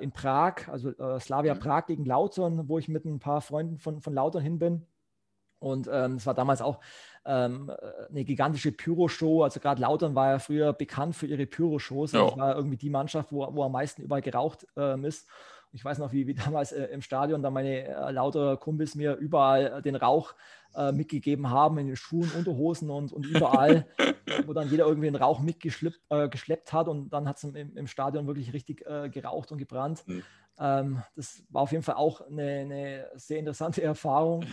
[0.04, 1.60] in Prag, also äh, Slavia mhm.
[1.60, 4.86] Prag gegen Lautern, wo ich mit ein paar Freunden von, von Lautern hin bin.
[5.60, 6.82] Und ähm, es war damals auch
[7.26, 7.72] ähm,
[8.10, 9.44] eine gigantische Pyro-Show.
[9.44, 12.12] Also gerade Lautern war ja früher bekannt für ihre Pyro-Shows.
[12.12, 12.26] Ja.
[12.26, 15.28] Das war irgendwie die Mannschaft, wo, wo am meisten überall geraucht ähm, ist.
[15.74, 19.16] Ich weiß noch, wie, wie damals äh, im Stadion da meine äh, lauter Kumpels mir
[19.16, 20.36] überall äh, den Rauch
[20.76, 23.86] äh, mitgegeben haben, in den Schuhen, Unterhosen und, und überall,
[24.46, 27.88] wo dann jeder irgendwie den Rauch mitgeschleppt äh, hat und dann hat es im, im,
[27.88, 30.08] Stadion wirklich richtig äh, geraucht und gebrannt.
[30.08, 30.24] Mhm.
[30.60, 34.46] Ähm, das war auf jeden Fall auch eine, eine sehr interessante Erfahrung.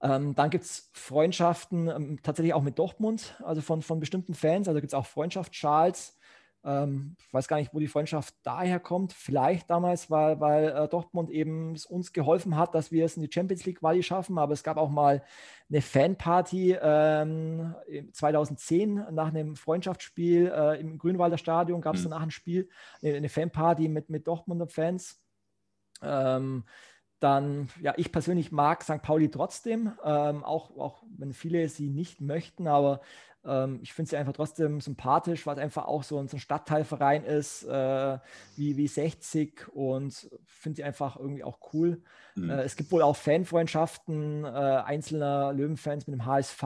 [0.00, 4.68] Ähm, dann gibt es Freundschaften ähm, tatsächlich auch mit Dortmund, also von, von bestimmten Fans.
[4.68, 6.16] Also gibt es auch Freundschaftsschals.
[6.64, 9.12] Ähm, ich weiß gar nicht, wo die Freundschaft daher kommt.
[9.12, 13.30] Vielleicht damals, weil, weil äh, Dortmund eben uns geholfen hat, dass wir es in die
[13.32, 14.38] Champions League Quali schaffen.
[14.38, 15.22] Aber es gab auch mal
[15.68, 17.74] eine Fanparty ähm,
[18.12, 21.82] 2010 nach einem Freundschaftsspiel äh, im Grünwalder Stadion.
[21.82, 22.10] Gab es mhm.
[22.10, 22.68] danach ein Spiel,
[23.02, 25.22] eine, eine, Fanparty mit, mit Dortmunder Fans.
[26.02, 26.64] Ähm,
[27.20, 29.00] dann, ja, ich persönlich mag St.
[29.00, 33.00] Pauli trotzdem, ähm, auch, auch wenn viele sie nicht möchten, aber
[33.44, 36.40] Ähm, ich finde sie einfach trotzdem sympathisch, weil es einfach auch so ein, so ein
[36.40, 38.18] Stadtteilverein ist, äh,
[38.56, 42.02] wie, wie 60 und finde sie einfach irgendwie auch cool.
[42.34, 42.50] Mhm.
[42.50, 46.62] Äh, es gibt wohl auch Fanfreundschaften äh, einzelner Löwenfans mit dem HSV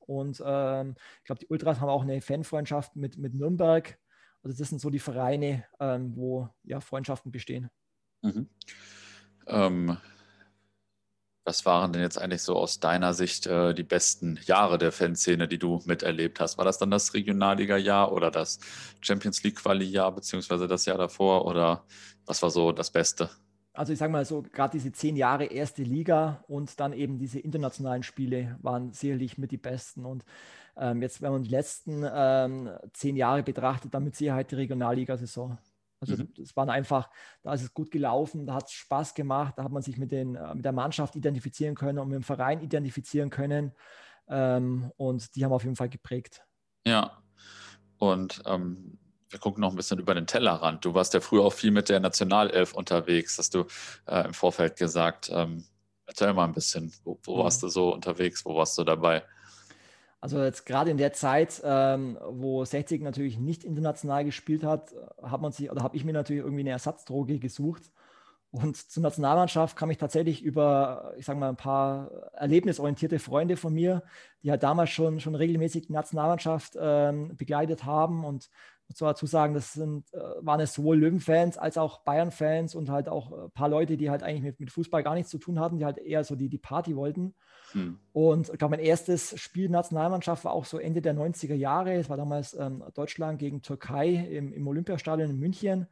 [0.00, 3.98] und ähm, ich glaube, die Ultras haben auch eine Fanfreundschaft mit, mit Nürnberg.
[4.42, 7.70] Also das sind so die Vereine, ähm, wo ja Freundschaften bestehen.
[8.22, 8.48] Mhm.
[9.46, 9.96] Ähm,
[11.48, 15.48] was waren denn jetzt eigentlich so aus deiner Sicht äh, die besten Jahre der Fanszene,
[15.48, 16.58] die du miterlebt hast?
[16.58, 18.60] War das dann das Regionalliga-Jahr oder das
[19.00, 21.46] Champions League-Quali-Jahr, beziehungsweise das Jahr davor?
[21.46, 21.84] Oder
[22.26, 23.30] was war so das Beste?
[23.72, 27.38] Also ich sage mal so, gerade diese zehn Jahre erste Liga und dann eben diese
[27.38, 30.04] internationalen Spiele waren sicherlich mit die besten.
[30.04, 30.26] Und
[30.76, 35.56] ähm, jetzt, wenn man die letzten ähm, zehn Jahre betrachtet, dann mit Sicherheit die Regionalliga-Saison.
[36.00, 36.28] Also mhm.
[36.40, 37.10] es waren einfach,
[37.42, 40.12] da ist es gut gelaufen, da hat es Spaß gemacht, da hat man sich mit,
[40.12, 43.72] den, äh, mit der Mannschaft identifizieren können und mit dem Verein identifizieren können.
[44.28, 46.44] Ähm, und die haben auf jeden Fall geprägt.
[46.86, 47.22] Ja,
[47.98, 48.98] und ähm,
[49.30, 50.84] wir gucken noch ein bisschen über den Tellerrand.
[50.84, 53.66] Du warst ja früher auch viel mit der Nationalelf unterwegs, hast du
[54.06, 55.30] äh, im Vorfeld gesagt.
[55.32, 55.64] Ähm,
[56.06, 57.40] erzähl mal ein bisschen, wo, wo mhm.
[57.40, 59.24] warst du so unterwegs, wo warst du dabei?
[60.20, 64.92] Also jetzt gerade in der Zeit, ähm, wo 60 natürlich nicht international gespielt hat,
[65.22, 67.92] hat man sich oder habe ich mir natürlich irgendwie eine Ersatzdroge gesucht.
[68.50, 73.74] Und zur Nationalmannschaft kam ich tatsächlich über, ich sage mal, ein paar erlebnisorientierte Freunde von
[73.74, 74.02] mir,
[74.42, 78.24] die halt damals schon, schon regelmäßig die Nationalmannschaft ähm, begleitet haben.
[78.24, 78.48] Und
[78.88, 83.08] muss dazu sagen, das sind, äh, waren es sowohl Löwen-Fans als auch Bayern-Fans und halt
[83.08, 85.78] auch ein paar Leute, die halt eigentlich mit, mit Fußball gar nichts zu tun hatten,
[85.78, 87.34] die halt eher so die, die Party wollten.
[87.72, 87.98] Hm.
[88.12, 91.94] Und ich glaube, mein erstes Spiel Nationalmannschaft war auch so Ende der 90er Jahre.
[91.94, 95.86] Es war damals ähm, Deutschland gegen Türkei im, im Olympiastadion in München.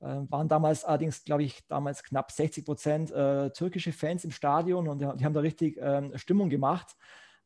[0.00, 4.88] Äh, waren damals allerdings, glaube ich, damals knapp 60 Prozent äh, türkische Fans im Stadion
[4.88, 6.94] und die, die haben da richtig ähm, Stimmung gemacht.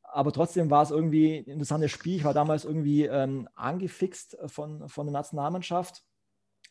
[0.03, 2.17] Aber trotzdem war es irgendwie ein interessantes Spiel.
[2.17, 6.03] Ich war damals irgendwie ähm, angefixt von, von der Nationalmannschaft.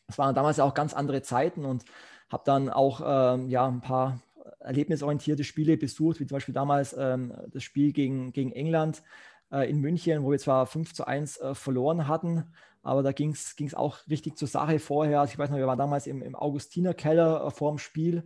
[0.08, 1.84] Es waren damals ja auch ganz andere Zeiten und
[2.30, 4.20] habe dann auch ähm, ja, ein paar
[4.68, 9.02] erlebnisorientierte Spiele besucht, wie zum Beispiel damals ähm, das Spiel gegen, gegen England
[9.50, 12.44] äh, in München, wo wir zwar 5 zu 1 äh, verloren hatten,
[12.82, 15.20] aber da ging es auch richtig zur Sache vorher.
[15.20, 18.24] Also ich weiß noch, wir waren damals im, im Augustinerkeller äh, vor dem Spiel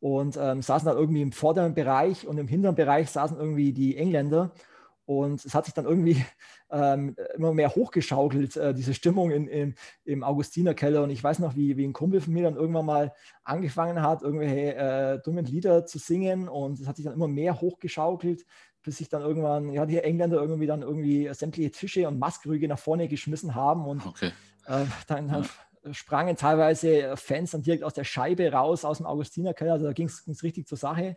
[0.00, 3.96] und ähm, saßen da irgendwie im vorderen Bereich und im hinteren Bereich saßen irgendwie die
[3.96, 4.52] Engländer.
[5.10, 6.24] Und es hat sich dann irgendwie
[6.70, 11.02] ähm, immer mehr hochgeschaukelt, äh, diese Stimmung in, in, im Augustinerkeller.
[11.02, 14.22] Und ich weiß noch, wie, wie ein Kumpel von mir dann irgendwann mal angefangen hat,
[14.22, 16.48] irgendwelche äh, dummen Lieder zu singen.
[16.48, 18.46] Und es hat sich dann immer mehr hochgeschaukelt,
[18.84, 22.78] bis sich dann irgendwann, ja, die Engländer irgendwie dann irgendwie sämtliche Tische und Maskrüge nach
[22.78, 23.86] vorne geschmissen haben.
[23.86, 24.30] Und okay.
[24.66, 25.48] äh, dann, dann
[25.82, 25.92] ja.
[25.92, 29.72] sprangen teilweise Fans dann direkt aus der Scheibe raus, aus dem Augustinerkeller.
[29.72, 31.16] Also da ging es richtig zur Sache.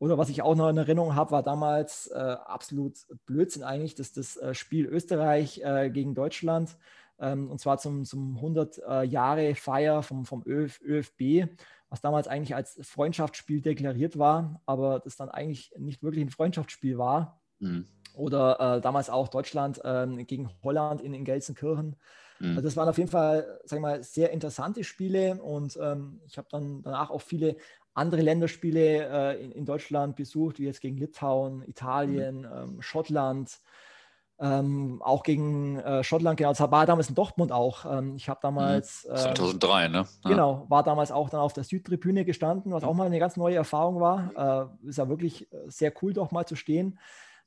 [0.00, 2.94] Oder was ich auch noch in Erinnerung habe, war damals äh, absolut
[3.26, 6.76] Blödsinn eigentlich, dass das äh, Spiel Österreich äh, gegen Deutschland,
[7.20, 11.50] ähm, und zwar zum, zum 100 äh, Jahre Feier vom, vom Öf, ÖFB,
[11.90, 16.96] was damals eigentlich als Freundschaftsspiel deklariert war, aber das dann eigentlich nicht wirklich ein Freundschaftsspiel
[16.96, 17.42] war.
[17.58, 17.84] Mhm.
[18.14, 21.96] Oder äh, damals auch Deutschland ähm, gegen Holland in, in Gelsenkirchen.
[22.40, 22.50] Mhm.
[22.50, 26.38] Also das waren auf jeden Fall, sag ich mal, sehr interessante Spiele und ähm, ich
[26.38, 27.56] habe dann danach auch viele
[27.94, 32.46] andere Länderspiele äh, in, in, Deutschland besucht, wie jetzt gegen Litauen, Italien, mhm.
[32.54, 33.60] ähm, Schottland.
[34.42, 37.84] Ähm, auch gegen äh, Schottland, genau, das war damals in Dortmund auch.
[37.84, 39.06] Ähm, ich habe damals.
[39.10, 39.16] Mhm.
[39.16, 39.98] 2003, ähm, ne?
[40.24, 40.30] Ja.
[40.30, 42.88] Genau, war damals auch dann auf der Südtribüne gestanden, was mhm.
[42.88, 44.70] auch mal eine ganz neue Erfahrung war.
[44.82, 46.98] Äh, ist ja wirklich äh, sehr cool, doch mal zu stehen.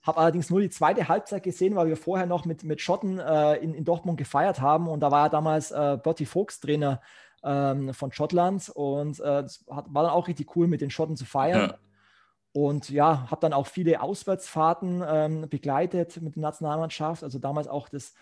[0.04, 3.56] Habe allerdings nur die zweite Halbzeit gesehen, weil wir vorher noch mit, mit Schotten äh,
[3.56, 4.88] in, in Dortmund gefeiert haben.
[4.88, 7.02] Und da war ja damals äh, Bertie Vogts Trainer
[7.44, 11.18] ähm, von Schottland und äh, das hat, war dann auch richtig cool, mit den Schotten
[11.18, 11.70] zu feiern.
[11.72, 11.78] Ja.
[12.54, 17.24] Und ja, habe dann auch viele Auswärtsfahrten ähm, begleitet mit der Nationalmannschaft.
[17.24, 18.14] Also damals auch das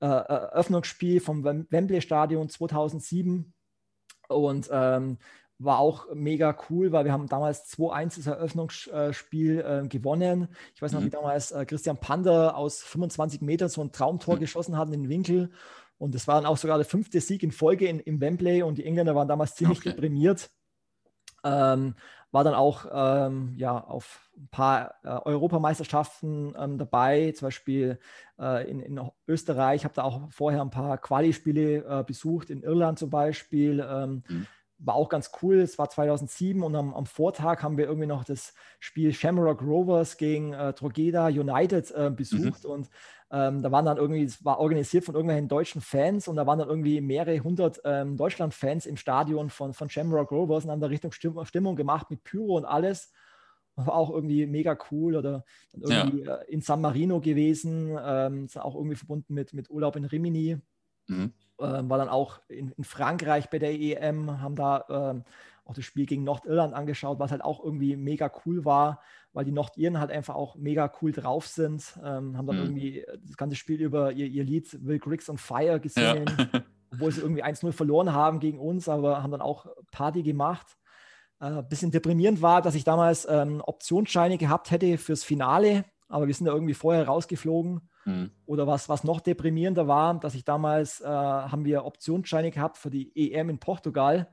[0.00, 3.52] äh, Eröffnungsspiel vom Wembley Stadion 2007.
[4.28, 5.18] Und ähm,
[5.58, 10.48] war auch mega cool, weil wir haben damals 2-1 das Eröffnungsspiel äh, gewonnen.
[10.74, 11.06] Ich weiß noch, mhm.
[11.06, 14.40] wie damals äh, Christian Pander aus 25 Metern so ein Traumtor mhm.
[14.40, 15.50] geschossen hat in den Winkel.
[16.00, 18.78] Und es war dann auch sogar der fünfte Sieg in Folge in, im Wembley und
[18.78, 19.90] die Engländer waren damals ziemlich okay.
[19.90, 20.50] deprimiert.
[21.44, 21.94] Ähm,
[22.32, 27.98] war dann auch ähm, ja, auf ein paar äh, Europameisterschaften ähm, dabei, zum Beispiel
[28.38, 29.80] äh, in, in, Österreich.
[29.80, 33.84] Ich habe da auch vorher ein paar Quali-Spiele äh, besucht, in Irland zum Beispiel.
[33.86, 34.46] Ähm, mhm
[34.82, 35.60] war auch ganz cool.
[35.60, 40.16] Es war 2007 und am, am, Vortag haben wir irgendwie noch das Spiel Shamrock Rovers
[40.16, 42.70] gegen äh, Drogheda United äh, besucht mhm.
[42.70, 42.90] und
[43.32, 46.58] ähm, da waren dann irgendwie, es war organisiert von irgendwelchen deutschen Fans und da waren
[46.58, 50.88] dann irgendwie mehrere hundert ähm, Deutschland-Fans im Stadion von, von Shamrock Rovers und haben da
[50.88, 53.12] Richtung Stimmung gemacht mit Pyro und alles.
[53.76, 56.38] war auch irgendwie mega cool oder irgendwie ja.
[56.38, 60.58] Äh, in San Marino gewesen, ähm, ist auch irgendwie verbunden mit, mit Urlaub in Rimini.
[61.06, 61.32] Mhm.
[61.60, 65.24] Ähm, war dann auch in, in, Frankreich bei der EM, haben da ähm,
[65.64, 69.00] auch das Spiel gegen Nordirland angeschaut, was halt auch irgendwie mega cool war,
[69.32, 71.98] weil die Nordiren halt einfach auch mega cool drauf sind.
[72.02, 72.62] Ähm, haben dann mhm.
[72.62, 76.62] irgendwie das ganze Spiel über ihr, ihr Lied Will Griggs on Fire gesungen, ja.
[76.92, 80.76] obwohl sie irgendwie 1-0 verloren haben gegen uns, aber haben dann auch Party gemacht.
[81.40, 86.34] Äh, bisschen deprimierend war, dass ich damals ähm, Optionsscheine gehabt hätte fürs Finale, aber wir
[86.34, 87.88] sind da irgendwie vorher rausgeflogen.
[88.04, 88.30] Mhm.
[88.46, 92.90] Oder was, was noch deprimierender war, dass ich damals äh, haben wir Optionsscheine gehabt für
[92.90, 94.28] die EM in Portugal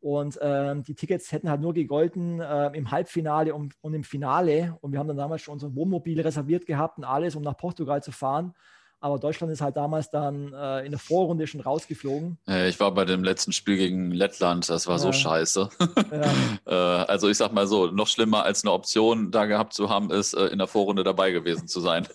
[0.00, 4.76] und ähm, die Tickets hätten halt nur gegolten äh, im Halbfinale und, und, im Finale.
[4.80, 8.02] Und wir haben dann damals schon unser Wohnmobil reserviert gehabt und alles, um nach Portugal
[8.02, 8.54] zu fahren.
[9.00, 12.38] Aber Deutschland ist halt damals dann äh, in der Vorrunde schon rausgeflogen.
[12.68, 14.98] Ich war bei dem letzten Spiel gegen Lettland, das war ja.
[14.98, 15.68] so scheiße.
[16.12, 16.22] Ja.
[16.66, 20.10] Äh, also ich sag mal so, noch schlimmer als eine Option da gehabt zu haben,
[20.10, 22.06] ist äh, in der Vorrunde dabei gewesen zu sein.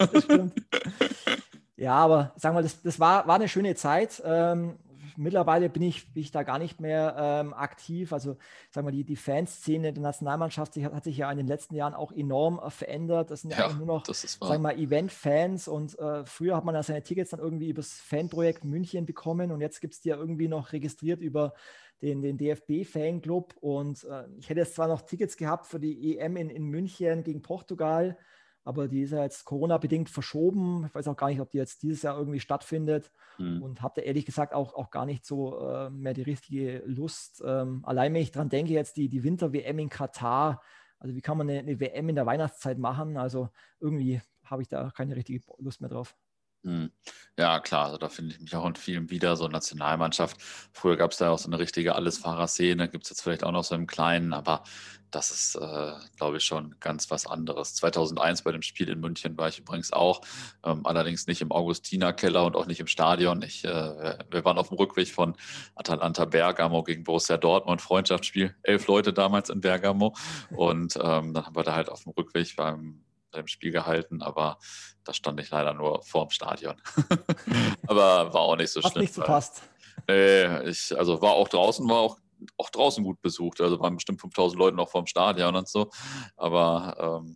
[1.76, 4.22] Ja, aber sagen wir, das, das war, war eine schöne Zeit.
[4.26, 4.78] Ähm,
[5.18, 8.14] mittlerweile bin ich, bin ich da gar nicht mehr ähm, aktiv.
[8.14, 8.38] Also
[8.70, 11.94] sagen wir, die, die Fanszene der Nationalmannschaft hat, hat, sich ja in den letzten Jahren
[11.94, 13.32] auch enorm äh, verändert.
[13.32, 16.84] Das sind ja, ja nur noch, sagen wir Event-Fans und äh, früher hat man ja
[16.84, 20.48] seine Tickets dann irgendwie übers Fanprojekt München bekommen und jetzt gibt es die ja irgendwie
[20.48, 21.54] noch registriert über
[22.02, 26.36] den, den DFB-Fanclub und äh, ich hätte jetzt zwar noch Tickets gehabt für die EM
[26.36, 28.18] in, in München gegen Portugal,
[28.64, 30.86] aber die ist ja jetzt Corona-bedingt verschoben.
[30.88, 33.62] Ich weiß auch gar nicht, ob die jetzt dieses Jahr irgendwie stattfindet mhm.
[33.62, 37.44] und habe da ehrlich gesagt auch, auch gar nicht so äh, mehr die richtige Lust.
[37.46, 40.62] Ähm, allein wenn ich dran denke, jetzt die, die Winter-WM in Katar,
[41.00, 43.18] also wie kann man eine, eine WM in der Weihnachtszeit machen?
[43.18, 43.50] Also
[43.80, 46.16] irgendwie habe ich da keine richtige Lust mehr drauf.
[46.64, 46.92] Hm.
[47.38, 50.38] Ja, klar, also da finde ich mich auch in vielen wieder, so Nationalmannschaft.
[50.72, 53.64] Früher gab es da auch so eine richtige Allesfahrer-Szene, gibt es jetzt vielleicht auch noch
[53.64, 54.64] so im Kleinen, aber
[55.10, 57.76] das ist, äh, glaube ich, schon ganz was anderes.
[57.76, 60.22] 2001 bei dem Spiel in München war ich übrigens auch,
[60.64, 63.42] ähm, allerdings nicht im Augustiner-Keller und auch nicht im Stadion.
[63.42, 65.36] Ich, äh, wir waren auf dem Rückweg von
[65.76, 70.16] Atalanta Bergamo gegen Borussia Dortmund, Freundschaftsspiel, elf Leute damals in Bergamo
[70.52, 73.03] und ähm, dann haben wir da halt auf dem Rückweg beim
[73.34, 74.58] im Spiel gehalten, aber
[75.04, 76.82] da stand ich leider nur vorm Stadion.
[77.88, 79.04] aber war auch nicht so Hat schlimm.
[79.04, 79.64] nicht so passt.
[80.08, 82.18] Nee, ich, also war auch draußen, war auch,
[82.58, 83.62] auch draußen gut besucht.
[83.62, 85.90] Also waren bestimmt 5000 Leute noch vorm Stadion und so.
[86.36, 87.36] Aber ähm,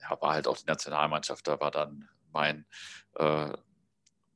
[0.00, 1.46] ja, war halt auch die Nationalmannschaft.
[1.46, 2.66] Da war dann mein,
[3.16, 3.52] äh,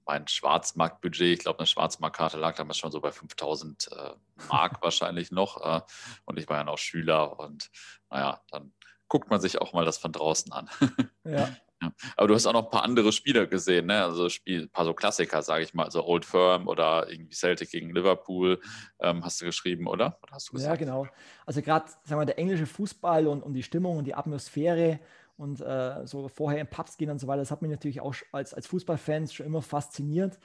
[0.06, 4.14] mein Schwarzmarktbudget, ich glaube, eine Schwarzmarktkarte lag damals schon so bei 5000 äh,
[4.48, 5.60] Mark wahrscheinlich noch.
[5.62, 5.82] Äh,
[6.24, 7.70] und ich war ja noch Schüler und
[8.10, 8.72] naja, dann
[9.08, 10.68] guckt man sich auch mal das von draußen an.
[11.24, 11.50] Ja.
[11.82, 11.92] ja.
[12.16, 14.02] Aber du hast auch noch ein paar andere Spieler gesehen, ne?
[14.02, 17.70] Also Spiel, ein paar so Klassiker, sage ich mal, also Old Firm oder irgendwie Celtic
[17.70, 18.60] gegen Liverpool,
[19.00, 20.18] ähm, hast du geschrieben, oder?
[20.22, 21.06] oder hast du ja, genau.
[21.44, 25.00] Also gerade, sagen wir, der englische Fußball und, und die Stimmung und die Atmosphäre
[25.36, 28.14] und äh, so vorher in Pubs gehen und so weiter, das hat mich natürlich auch
[28.32, 30.38] als, als Fußballfans schon immer fasziniert.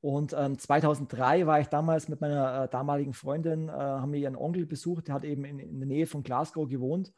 [0.00, 4.36] Und ähm, 2003 war ich damals mit meiner äh, damaligen Freundin, äh, haben wir ihren
[4.36, 7.12] Onkel besucht, der hat eben in, in der Nähe von Glasgow gewohnt.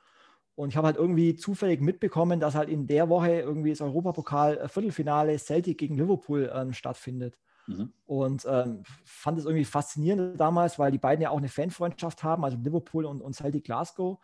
[0.54, 5.38] Und ich habe halt irgendwie zufällig mitbekommen, dass halt in der Woche irgendwie das Europapokal-Viertelfinale
[5.38, 7.38] Celtic gegen Liverpool ähm, stattfindet.
[7.66, 7.92] Mhm.
[8.04, 12.44] Und ähm, fand es irgendwie faszinierend damals, weil die beiden ja auch eine Fanfreundschaft haben,
[12.44, 14.18] also Liverpool und, und Celtic Glasgow.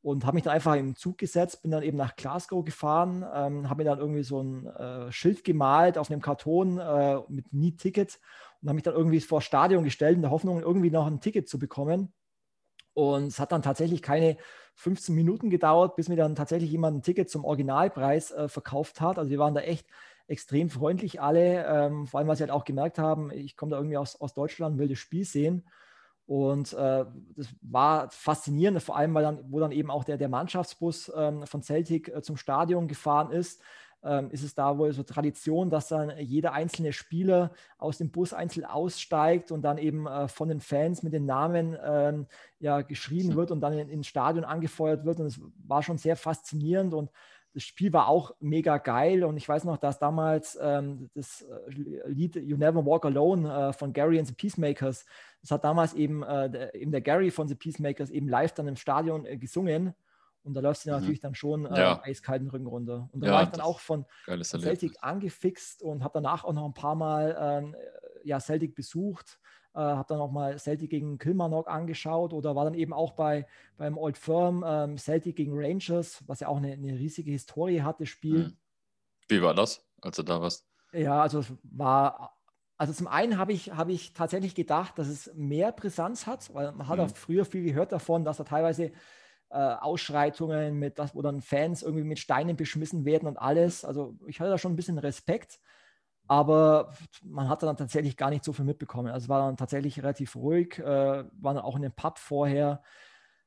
[0.00, 3.70] Und habe mich dann einfach im Zug gesetzt, bin dann eben nach Glasgow gefahren, ähm,
[3.70, 8.20] habe mir dann irgendwie so ein äh, Schild gemalt auf einem Karton äh, mit Nie-Ticket
[8.60, 11.20] und habe mich dann irgendwie vor das Stadion gestellt in der Hoffnung, irgendwie noch ein
[11.20, 12.12] Ticket zu bekommen.
[12.94, 14.36] Und es hat dann tatsächlich keine
[14.76, 19.18] 15 Minuten gedauert, bis mir dann tatsächlich jemand ein Ticket zum Originalpreis äh, verkauft hat.
[19.18, 19.86] Also wir waren da echt
[20.26, 23.76] extrem freundlich alle, ähm, vor allem, weil sie halt auch gemerkt haben, ich komme da
[23.76, 25.64] irgendwie aus, aus Deutschland, will das Spiel sehen.
[26.26, 27.04] Und äh,
[27.36, 31.46] das war faszinierend, vor allem, weil dann, wo dann eben auch der, der Mannschaftsbus ähm,
[31.46, 33.60] von Celtic äh, zum Stadion gefahren ist,
[34.04, 38.32] ähm, ist es da wohl so Tradition, dass dann jeder einzelne Spieler aus dem Bus
[38.32, 42.26] einzeln aussteigt und dann eben äh, von den Fans mit den Namen ähm,
[42.58, 45.20] ja, geschrieben wird und dann in, ins Stadion angefeuert wird.
[45.20, 47.10] Und es war schon sehr faszinierend und
[47.54, 52.08] das Spiel war auch mega geil und ich weiß noch, dass damals ähm, das äh,
[52.08, 55.06] Lied You Never Walk Alone äh, von Gary and the Peacemakers,
[55.40, 58.66] das hat damals eben, äh, der, eben der Gary von the Peacemakers eben live dann
[58.66, 59.94] im Stadion äh, gesungen
[60.44, 60.96] und da läuft sie mhm.
[60.96, 62.02] natürlich dann schon äh, ja.
[62.04, 63.08] eiskalten Rücken runter.
[63.12, 66.52] Und da ja, war ich dann auch von, von Celtic angefixt und habe danach auch
[66.52, 67.76] noch ein paar Mal ähm,
[68.24, 69.40] ja, Celtic besucht.
[69.74, 73.46] Äh, habe dann auch mal Celtic gegen Kilmarnock angeschaut oder war dann eben auch bei,
[73.76, 78.00] beim Old Firm ähm, Celtic gegen Rangers, was ja auch eine, eine riesige Historie hat,
[78.00, 78.38] das Spiel.
[78.38, 78.56] Mhm.
[79.28, 80.66] Wie war das, als du da warst?
[80.92, 82.34] Ja, also es war
[82.76, 86.72] also zum einen habe ich, hab ich tatsächlich gedacht, dass es mehr Brisanz hat, weil
[86.72, 87.04] man hat mhm.
[87.04, 88.92] auch früher viel gehört davon, dass da teilweise
[89.54, 93.84] äh, Ausschreitungen, mit das, wo dann Fans irgendwie mit Steinen beschmissen werden und alles.
[93.84, 95.60] Also ich hatte da schon ein bisschen Respekt,
[96.26, 96.92] aber
[97.22, 99.12] man hat dann tatsächlich gar nicht so viel mitbekommen.
[99.12, 102.82] Also es war dann tatsächlich relativ ruhig, äh, war dann auch in dem Pub vorher.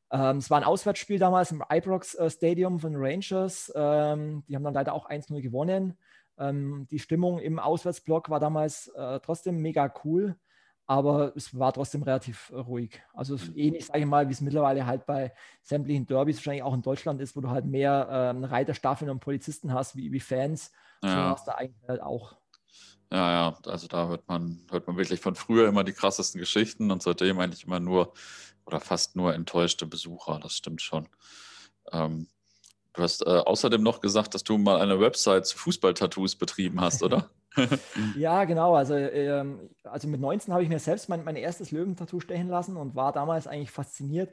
[0.10, 3.70] Ähm, es war ein Auswärtsspiel damals im Ibrox äh, Stadium von Rangers.
[3.76, 5.98] Ähm, die haben dann leider auch 1-0 gewonnen.
[6.40, 10.38] Ähm, die Stimmung im Auswärtsblock war damals äh, trotzdem mega cool,
[10.88, 13.02] aber es war trotzdem relativ äh, ruhig.
[13.14, 13.54] Also mhm.
[13.56, 17.22] ähnlich, sage ich mal, wie es mittlerweile halt bei sämtlichen Derbys wahrscheinlich auch in Deutschland
[17.22, 20.72] ist, wo du halt mehr ähm, Reiterstaffeln und Polizisten hast wie, wie Fans.
[21.04, 21.10] Ja.
[21.10, 22.38] So war es da eigentlich halt auch.
[23.12, 26.90] Ja, ja, also da hört man, hört man wirklich von früher immer die krassesten Geschichten
[26.92, 28.14] und seitdem eigentlich immer nur
[28.66, 31.08] oder fast nur enttäuschte Besucher, das stimmt schon.
[31.92, 32.28] Ähm,
[32.98, 37.04] Du hast äh, außerdem noch gesagt, dass du mal eine Website zu Fußball-Tattoos betrieben hast,
[37.04, 37.30] oder?
[38.16, 38.76] ja, genau.
[38.76, 42.78] Also, ähm, also mit 19 habe ich mir selbst mein, mein erstes Löwentattoo stechen lassen
[42.78, 44.32] und war damals eigentlich fasziniert,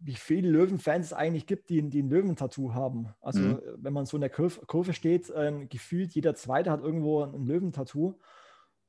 [0.00, 3.08] wie viele Löwenfans es eigentlich gibt, die, die ein Löwentattoo haben.
[3.20, 3.60] Also mhm.
[3.76, 7.44] wenn man so in der Kurve, Kurve steht, ähm, gefühlt jeder Zweite hat irgendwo ein
[7.44, 8.14] Löwentattoo.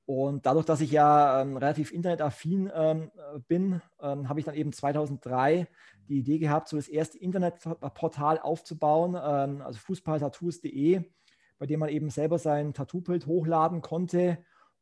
[0.05, 3.11] Und dadurch, dass ich ja ähm, relativ internetaffin ähm,
[3.47, 5.67] bin, ähm, habe ich dann eben 2003
[6.07, 11.03] die Idee gehabt, so das erste Internetportal aufzubauen, ähm, also fußballtattoos.de,
[11.59, 14.39] bei dem man eben selber sein Tattoo-Bild hochladen konnte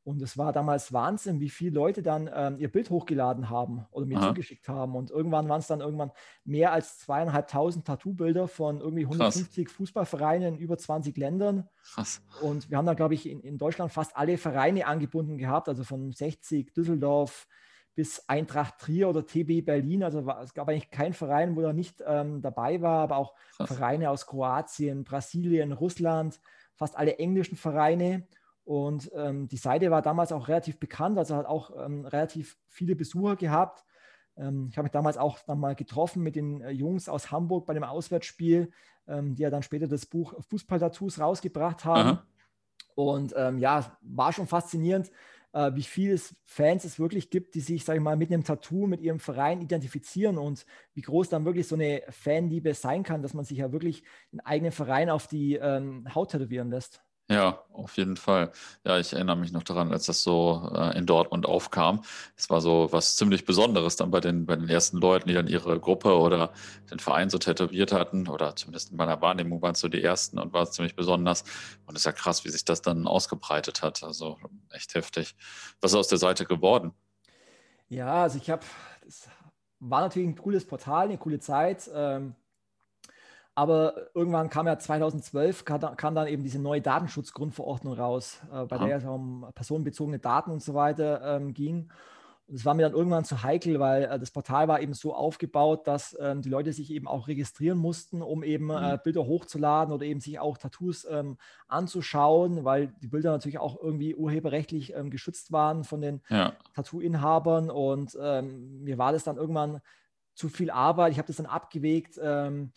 [0.08, 4.06] und es war damals Wahnsinn, wie viele Leute dann ähm, ihr Bild hochgeladen haben oder
[4.06, 4.30] mir Aha.
[4.30, 4.96] zugeschickt haben.
[4.96, 6.14] Und irgendwann waren es dann irgendwann
[6.46, 9.76] mehr als zweieinhalbtausend Tattoo-Bilder von irgendwie 150 Krass.
[9.76, 11.68] Fußballvereinen in über 20 Ländern.
[11.84, 12.22] Krass.
[12.42, 15.84] Und wir haben da, glaube ich, in, in, Deutschland fast alle Vereine angebunden gehabt, also
[15.84, 17.46] von 60, Düsseldorf
[17.94, 20.04] bis Eintracht Trier oder TB Berlin.
[20.04, 23.76] Also es gab eigentlich keinen Verein, wo er nicht ähm, dabei war, aber auch Krass.
[23.76, 26.40] Vereine aus Kroatien, Brasilien, Russland,
[26.78, 28.26] fast alle englischen Vereine.
[28.64, 32.96] Und ähm, die Seite war damals auch relativ bekannt, also hat auch ähm, relativ viele
[32.96, 33.84] Besucher gehabt.
[34.38, 37.66] Ähm, ich habe mich damals auch dann mal getroffen mit den äh, Jungs aus Hamburg
[37.66, 38.72] bei dem Auswärtsspiel,
[39.08, 42.10] ähm, die ja dann später das Buch Fußball-Tattoos rausgebracht haben.
[42.10, 42.26] Aha.
[42.96, 45.12] Und ähm, ja, war schon faszinierend,
[45.58, 48.86] äh, wie viele Fans es wirklich gibt, die sich, sage ich mal, mit einem Tattoo,
[48.86, 53.34] mit ihrem Verein identifizieren und wie groß dann wirklich so eine Fanliebe sein kann, dass
[53.34, 57.02] man sich ja wirklich den eigenen Verein auf die ähm, Haut tätowieren lässt.
[57.30, 58.54] Ja, auf jeden Fall.
[58.86, 62.04] Ja, ich erinnere mich noch daran, als das so äh, in Dortmund aufkam.
[62.38, 65.48] Es war so was ziemlich Besonderes dann bei den, bei den ersten Leuten, die dann
[65.48, 66.54] ihre Gruppe oder
[66.90, 70.40] den Verein so tätowiert hatten, oder zumindest in meiner Wahrnehmung waren es so die ersten
[70.40, 71.44] und war es ziemlich besonders.
[71.86, 74.04] Und es ist ja krass, wie sich das dann ausgebreitet hat.
[74.04, 74.38] Also
[74.72, 75.36] echt heftig.
[75.82, 76.94] Was ist aus der Seite geworden?
[77.90, 78.64] Ja, also ich habe,
[79.04, 79.28] das
[79.80, 81.90] war natürlich ein cooles Portal, eine coole Zeit.
[81.94, 82.36] Ähm
[83.58, 88.86] aber irgendwann kam ja 2012, kam dann eben diese neue Datenschutzgrundverordnung raus, äh, bei Aha.
[88.86, 91.90] der es um personenbezogene Daten und so weiter ähm, ging.
[92.46, 95.12] Und es war mir dann irgendwann zu heikel, weil äh, das Portal war eben so
[95.16, 99.00] aufgebaut, dass ähm, die Leute sich eben auch registrieren mussten, um eben äh, mhm.
[99.04, 104.14] Bilder hochzuladen oder eben sich auch Tattoos ähm, anzuschauen, weil die Bilder natürlich auch irgendwie
[104.14, 106.54] urheberrechtlich ähm, geschützt waren von den ja.
[106.76, 107.72] Tattoo-Inhabern.
[107.72, 109.82] Und ähm, mir war das dann irgendwann
[110.36, 111.12] zu viel Arbeit.
[111.12, 112.72] Ich habe das dann abgewegt ähm,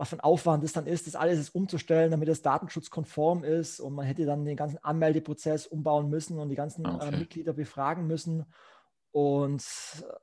[0.00, 3.80] was für ein Aufwand es dann ist, das alles umzustellen, damit es datenschutzkonform ist.
[3.80, 7.08] Und man hätte dann den ganzen Anmeldeprozess umbauen müssen und die ganzen ah, okay.
[7.08, 8.46] äh, Mitglieder befragen müssen.
[9.12, 9.62] Und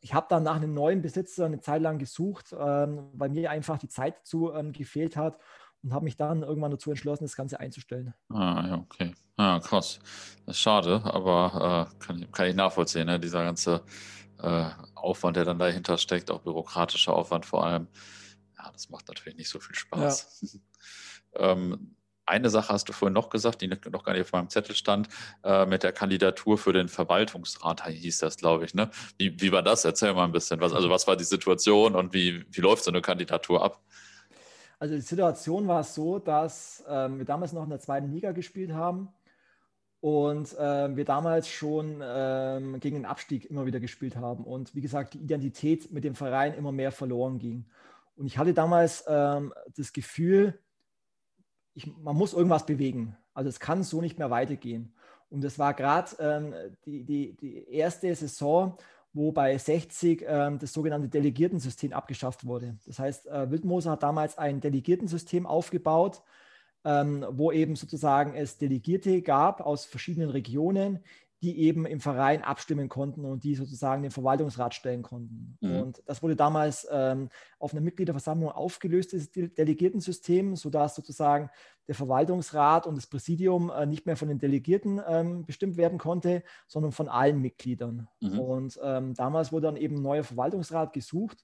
[0.02, 3.78] ich habe dann nach einem neuen Besitzer eine Zeit lang gesucht, ähm, weil mir einfach
[3.78, 5.38] die Zeit dazu ähm, gefehlt hat
[5.84, 8.16] und habe mich dann irgendwann dazu entschlossen, das Ganze einzustellen.
[8.30, 9.14] Ah, ja, okay.
[9.36, 10.00] Ah, krass.
[10.48, 13.20] Das ist schade, aber äh, kann, kann, ich nachvollziehen, ne?
[13.20, 13.84] dieser ganze
[14.42, 17.88] äh, Aufwand, der dann dahinter steckt, auch bürokratischer Aufwand vor allem
[18.68, 20.60] ja, das macht natürlich nicht so viel Spaß.
[21.34, 21.52] Ja.
[21.52, 21.96] ähm,
[22.26, 25.08] eine Sache hast du vorhin noch gesagt, die noch gar nicht auf meinem Zettel stand,
[25.44, 28.74] äh, mit der Kandidatur für den Verwaltungsrat hieß das, glaube ich.
[28.74, 28.90] Ne?
[29.18, 29.86] Wie, wie war das?
[29.86, 30.60] Erzähl mal ein bisschen.
[30.60, 33.82] Was, also was war die Situation und wie, wie läuft so eine Kandidatur ab?
[34.78, 38.74] Also die Situation war so, dass ähm, wir damals noch in der zweiten Liga gespielt
[38.74, 39.08] haben
[40.02, 44.82] und äh, wir damals schon ähm, gegen den Abstieg immer wieder gespielt haben und wie
[44.82, 47.66] gesagt die Identität mit dem Verein immer mehr verloren ging.
[48.18, 50.60] Und ich hatte damals ähm, das Gefühl,
[51.74, 53.16] ich, man muss irgendwas bewegen.
[53.34, 54.96] Also es kann so nicht mehr weitergehen.
[55.30, 56.54] Und das war gerade ähm,
[56.86, 58.78] die, die, die erste Saison,
[59.14, 62.78] wo bei 60 ähm, das sogenannte Delegiertensystem abgeschafft wurde.
[62.86, 66.24] Das heißt, äh, Wildmoser hat damals ein Delegiertensystem aufgebaut,
[66.86, 71.04] ähm, wo eben sozusagen es Delegierte gab aus verschiedenen Regionen,
[71.42, 75.58] die eben im Verein abstimmen konnten und die sozusagen den Verwaltungsrat stellen konnten.
[75.62, 75.82] Mhm.
[75.82, 77.30] Und das wurde damals ähm,
[77.60, 81.50] auf einer Mitgliederversammlung aufgelöst, das Delegiertensystem, sodass sozusagen
[81.88, 86.44] der Verwaltungsrat und das Präsidium äh, nicht mehr von den Delegierten ähm, bestimmt werden konnte,
[86.68, 88.08] sondern von allen Mitgliedern.
[88.20, 88.40] Mhm.
[88.40, 91.44] Und ähm, damals wurde dann eben ein neuer Verwaltungsrat gesucht.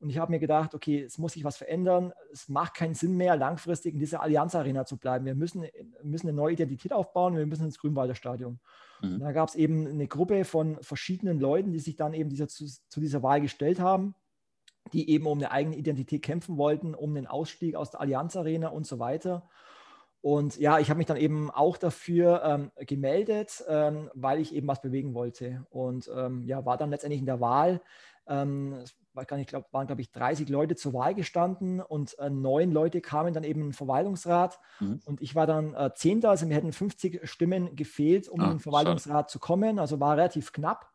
[0.00, 2.12] Und ich habe mir gedacht, okay, es muss sich was verändern.
[2.32, 5.26] Es macht keinen Sinn mehr, langfristig in dieser Allianz Arena zu bleiben.
[5.26, 5.66] Wir müssen,
[6.02, 7.36] müssen eine neue Identität aufbauen.
[7.36, 8.60] Wir müssen ins Grünwalder Stadion.
[9.02, 9.20] Mhm.
[9.20, 12.64] Da gab es eben eine Gruppe von verschiedenen Leuten, die sich dann eben dieser, zu,
[12.66, 14.14] zu dieser Wahl gestellt haben,
[14.94, 18.68] die eben um eine eigene Identität kämpfen wollten, um den Ausstieg aus der Allianz Arena
[18.68, 19.48] und so weiter.
[20.22, 24.66] Und ja, ich habe mich dann eben auch dafür ähm, gemeldet, ähm, weil ich eben
[24.66, 25.66] was bewegen wollte.
[25.70, 27.80] Und ähm, ja, war dann letztendlich in der Wahl.
[28.26, 28.82] Ähm,
[29.22, 33.34] ich glaube, waren, glaube ich, 30 Leute zur Wahl gestanden und äh, neun Leute kamen
[33.34, 34.58] dann eben in den Verwaltungsrat.
[34.80, 35.00] Mhm.
[35.04, 38.50] Und ich war dann äh, Zehnter, also mir hätten 50 Stimmen gefehlt, um ah, in
[38.52, 39.26] den Verwaltungsrat schade.
[39.26, 39.78] zu kommen.
[39.78, 40.90] Also war relativ knapp.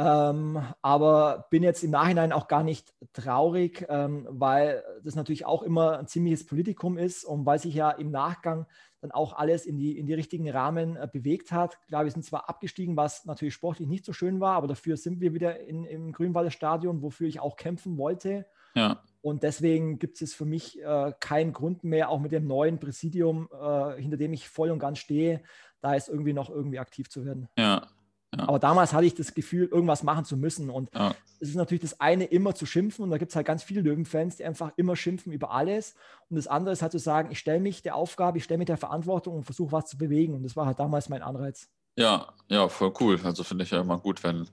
[0.00, 5.64] Ähm, aber bin jetzt im Nachhinein auch gar nicht traurig, ähm, weil das natürlich auch
[5.64, 8.66] immer ein ziemliches Politikum ist und weil sich ja im Nachgang
[9.00, 11.80] dann auch alles in die, in die richtigen Rahmen äh, bewegt hat.
[11.88, 15.20] Klar, wir sind zwar abgestiegen, was natürlich sportlich nicht so schön war, aber dafür sind
[15.20, 18.46] wir wieder in, im Grünwalder Stadion, wofür ich auch kämpfen wollte.
[18.76, 19.02] Ja.
[19.20, 23.48] Und deswegen gibt es für mich äh, keinen Grund mehr, auch mit dem neuen Präsidium,
[23.52, 25.42] äh, hinter dem ich voll und ganz stehe,
[25.80, 27.48] da jetzt irgendwie noch irgendwie aktiv zu werden.
[27.58, 27.88] Ja,
[28.36, 28.46] ja.
[28.46, 30.68] Aber damals hatte ich das Gefühl, irgendwas machen zu müssen.
[30.68, 31.14] Und ja.
[31.40, 33.04] es ist natürlich das eine, immer zu schimpfen.
[33.04, 35.94] Und da gibt es halt ganz viele Löwenfans, die einfach immer schimpfen über alles.
[36.28, 38.66] Und das andere ist halt zu sagen, ich stelle mich der Aufgabe, ich stelle mich
[38.66, 40.34] der Verantwortung und versuche was zu bewegen.
[40.34, 41.68] Und das war halt damals mein Anreiz.
[41.96, 43.18] Ja, ja, voll cool.
[43.24, 44.46] Also finde ich ja immer gut, wenn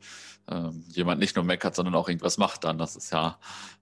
[0.49, 2.77] ähm, jemand nicht nur meckert, sondern auch irgendwas macht dann.
[2.77, 3.37] Das ist ja,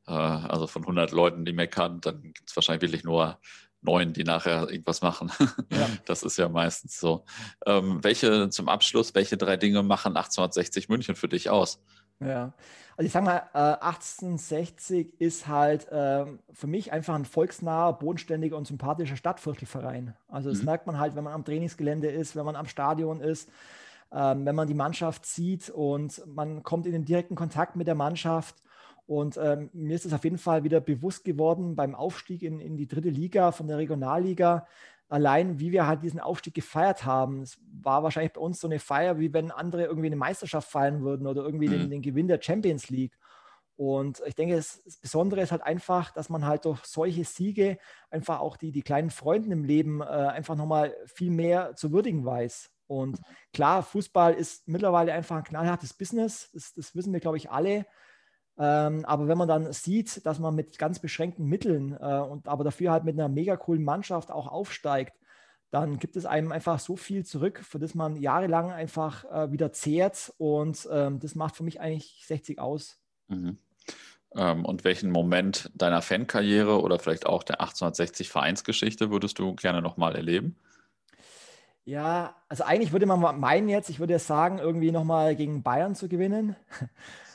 [0.08, 3.38] äh, also von 100 Leuten, die meckern, dann gibt es wahrscheinlich wirklich nur
[3.84, 5.32] neun, die nachher irgendwas machen.
[5.72, 5.88] Ja.
[6.06, 7.26] Das ist ja meistens so.
[7.66, 11.80] Ähm, welche zum Abschluss, welche drei Dinge machen 1860 München für dich aus?
[12.20, 12.54] Ja,
[12.96, 18.56] also ich sage mal, äh, 1860 ist halt äh, für mich einfach ein volksnaher, bodenständiger
[18.56, 20.16] und sympathischer Stadtviertelverein.
[20.28, 20.66] Also das mhm.
[20.66, 23.50] merkt man halt, wenn man am Trainingsgelände ist, wenn man am Stadion ist,
[24.12, 27.96] ähm, wenn man die Mannschaft sieht und man kommt in den direkten Kontakt mit der
[27.96, 28.56] Mannschaft
[29.06, 32.78] und ähm, mir ist es auf jeden Fall wieder bewusst geworden beim Aufstieg in, in
[32.78, 34.66] die dritte Liga von der Regionalliga,
[35.10, 37.42] allein wie wir halt diesen Aufstieg gefeiert haben.
[37.42, 41.04] Es war wahrscheinlich bei uns so eine Feier, wie wenn andere irgendwie eine Meisterschaft feiern
[41.04, 41.72] würden oder irgendwie mhm.
[41.72, 43.18] den, den, Gewinn der Champions League.
[43.76, 47.78] Und ich denke, das, Besondere ist halt einfach, dass man halt durch solche Siege
[48.10, 52.24] einfach auch die, die kleinen Freunde im Leben äh, einfach nochmal viel mehr zu würdigen
[52.24, 52.72] weiß.
[52.88, 53.20] Und
[53.54, 56.50] klar, Fußball ist mittlerweile einfach ein knallhartes Business.
[56.54, 57.86] Das, das wissen wir, glaube ich, alle.
[58.58, 62.64] Ähm, aber wenn man dann sieht, dass man mit ganz beschränkten Mitteln äh, und aber
[62.64, 65.18] dafür halt mit einer mega coolen Mannschaft auch aufsteigt,
[65.72, 69.72] dann gibt es einem einfach so viel zurück, für das man jahrelang einfach äh, wieder
[69.72, 70.32] zehrt.
[70.38, 73.00] Und ähm, das macht für mich eigentlich 60 aus.
[73.28, 73.58] Mhm.
[74.36, 79.82] Ähm, und welchen Moment deiner Fankarriere oder vielleicht auch der 1860 Vereinsgeschichte würdest du gerne
[79.82, 80.56] nochmal erleben?
[81.86, 86.08] Ja, also eigentlich würde man meinen jetzt, ich würde sagen, irgendwie nochmal gegen Bayern zu
[86.08, 86.56] gewinnen.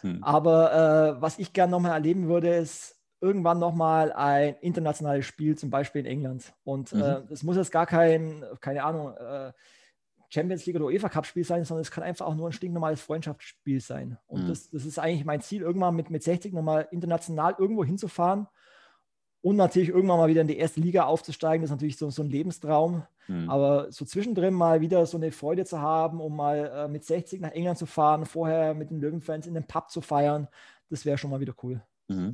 [0.01, 0.19] Hm.
[0.23, 0.73] Aber
[1.19, 6.03] äh, was ich gerne nochmal erleben würde, ist irgendwann nochmal ein internationales Spiel, zum Beispiel
[6.03, 6.55] in England.
[6.65, 7.03] Und mhm.
[7.03, 9.53] äh, muss jetzt gar kein, keine Ahnung, äh,
[10.31, 13.01] Champions League oder UEFA Cup Spiel sein, sondern es kann einfach auch nur ein stinknormales
[13.01, 14.19] Freundschaftsspiel sein.
[14.27, 14.49] Und mhm.
[14.49, 18.47] das, das ist eigentlich mein Ziel, irgendwann mit, mit 60 nochmal international irgendwo hinzufahren
[19.41, 22.23] und natürlich irgendwann mal wieder in die erste Liga aufzusteigen, das ist natürlich so, so
[22.23, 23.05] ein Lebenstraum.
[23.29, 23.49] Mhm.
[23.49, 27.41] Aber so zwischendrin mal wieder so eine Freude zu haben, um mal äh, mit 60
[27.41, 30.49] nach England zu fahren, vorher mit den Löwenfans in den Pub zu feiern,
[30.91, 31.81] das wäre schon mal wieder cool.
[32.09, 32.33] Mhm.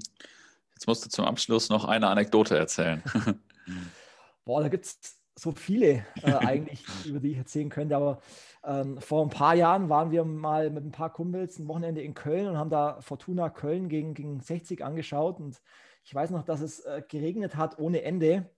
[0.74, 3.02] Jetzt musst du zum Abschluss noch eine Anekdote erzählen.
[4.44, 4.98] Boah, da gibt es
[5.36, 7.96] so viele äh, eigentlich, über die ich erzählen könnte.
[7.96, 8.20] Aber
[8.64, 12.14] ähm, vor ein paar Jahren waren wir mal mit ein paar Kumpels ein Wochenende in
[12.14, 15.40] Köln und haben da Fortuna Köln gegen, gegen 60 angeschaut.
[15.40, 15.60] Und
[16.04, 18.50] ich weiß noch, dass es äh, geregnet hat ohne Ende.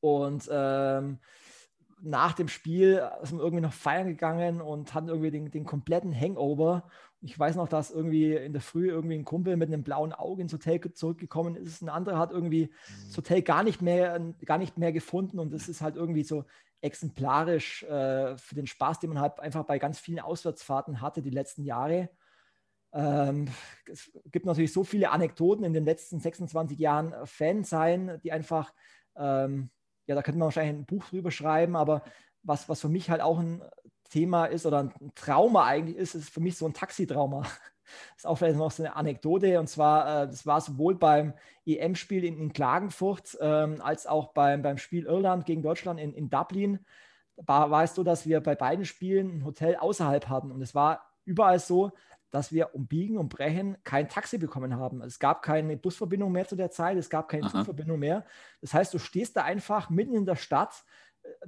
[0.00, 1.18] Und ähm,
[2.02, 6.14] nach dem Spiel sind wir irgendwie noch feiern gegangen und hatten irgendwie den, den kompletten
[6.14, 6.88] Hangover.
[7.22, 10.42] Ich weiß noch, dass irgendwie in der Früh irgendwie ein Kumpel mit einem blauen Auge
[10.42, 11.82] ins Hotel zurückgekommen ist.
[11.82, 13.06] Ein anderer hat irgendwie mhm.
[13.08, 15.38] das Hotel gar nicht mehr, gar nicht mehr gefunden.
[15.38, 16.44] Und das ist halt irgendwie so
[16.82, 21.30] exemplarisch äh, für den Spaß, den man halt einfach bei ganz vielen Auswärtsfahrten hatte die
[21.30, 22.10] letzten Jahre.
[22.96, 23.48] Ähm,
[23.90, 28.32] es gibt natürlich so viele Anekdoten in den letzten 26 Jahren äh, Fan sein, die
[28.32, 28.72] einfach,
[29.16, 29.70] ähm,
[30.06, 32.02] ja, da könnte man wahrscheinlich ein Buch drüber schreiben, aber
[32.42, 33.62] was, was für mich halt auch ein
[34.08, 37.42] Thema ist oder ein Trauma eigentlich ist, ist für mich so ein Taxitrauma.
[37.42, 37.50] Das
[38.18, 39.58] ist auch vielleicht noch so eine Anekdote.
[39.60, 41.34] Und zwar, äh, das war sowohl beim
[41.66, 46.30] EM-Spiel in, in, Klagenfurt ähm, als auch beim, beim Spiel Irland gegen Deutschland in, in
[46.30, 46.78] Dublin.
[47.36, 50.50] Da war es so, dass wir bei beiden Spielen ein Hotel außerhalb hatten.
[50.50, 51.92] Und es war überall so,
[52.30, 55.00] dass wir um Biegen und Brechen kein Taxi bekommen haben.
[55.02, 57.58] Es gab keine Busverbindung mehr zu der Zeit, es gab keine Aha.
[57.58, 58.24] Zugverbindung mehr.
[58.60, 60.84] Das heißt, du stehst da einfach mitten in der Stadt,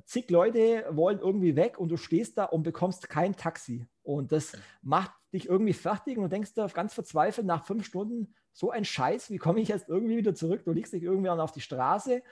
[0.05, 3.87] zig Leute wollen irgendwie weg und du stehst da und bekommst kein Taxi.
[4.03, 4.53] Und das
[4.83, 8.85] macht dich irgendwie fertig und du denkst da ganz verzweifelt nach fünf Stunden, so ein
[8.85, 10.65] Scheiß, wie komme ich jetzt irgendwie wieder zurück?
[10.65, 12.23] Du legst dich irgendwie dann auf die Straße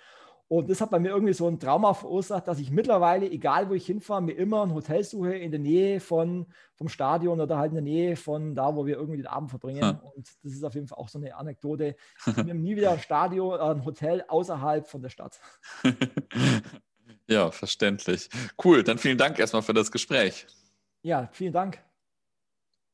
[0.48, 3.74] und das hat bei mir irgendwie so ein Trauma verursacht, dass ich mittlerweile, egal wo
[3.74, 7.70] ich hinfahre, mir immer ein Hotel suche in der Nähe von, vom Stadion oder halt
[7.70, 9.82] in der Nähe von da, wo wir irgendwie den Abend verbringen.
[9.82, 9.98] Hm.
[10.14, 11.96] Und das ist auf jeden Fall auch so eine Anekdote.
[12.26, 15.40] Ich bin nie wieder ein Stadion, ein Hotel außerhalb von der Stadt.
[17.28, 18.28] ja, verständlich.
[18.62, 20.46] Cool, dann vielen Dank erstmal für das Gespräch.
[21.02, 21.82] Ja, vielen Dank.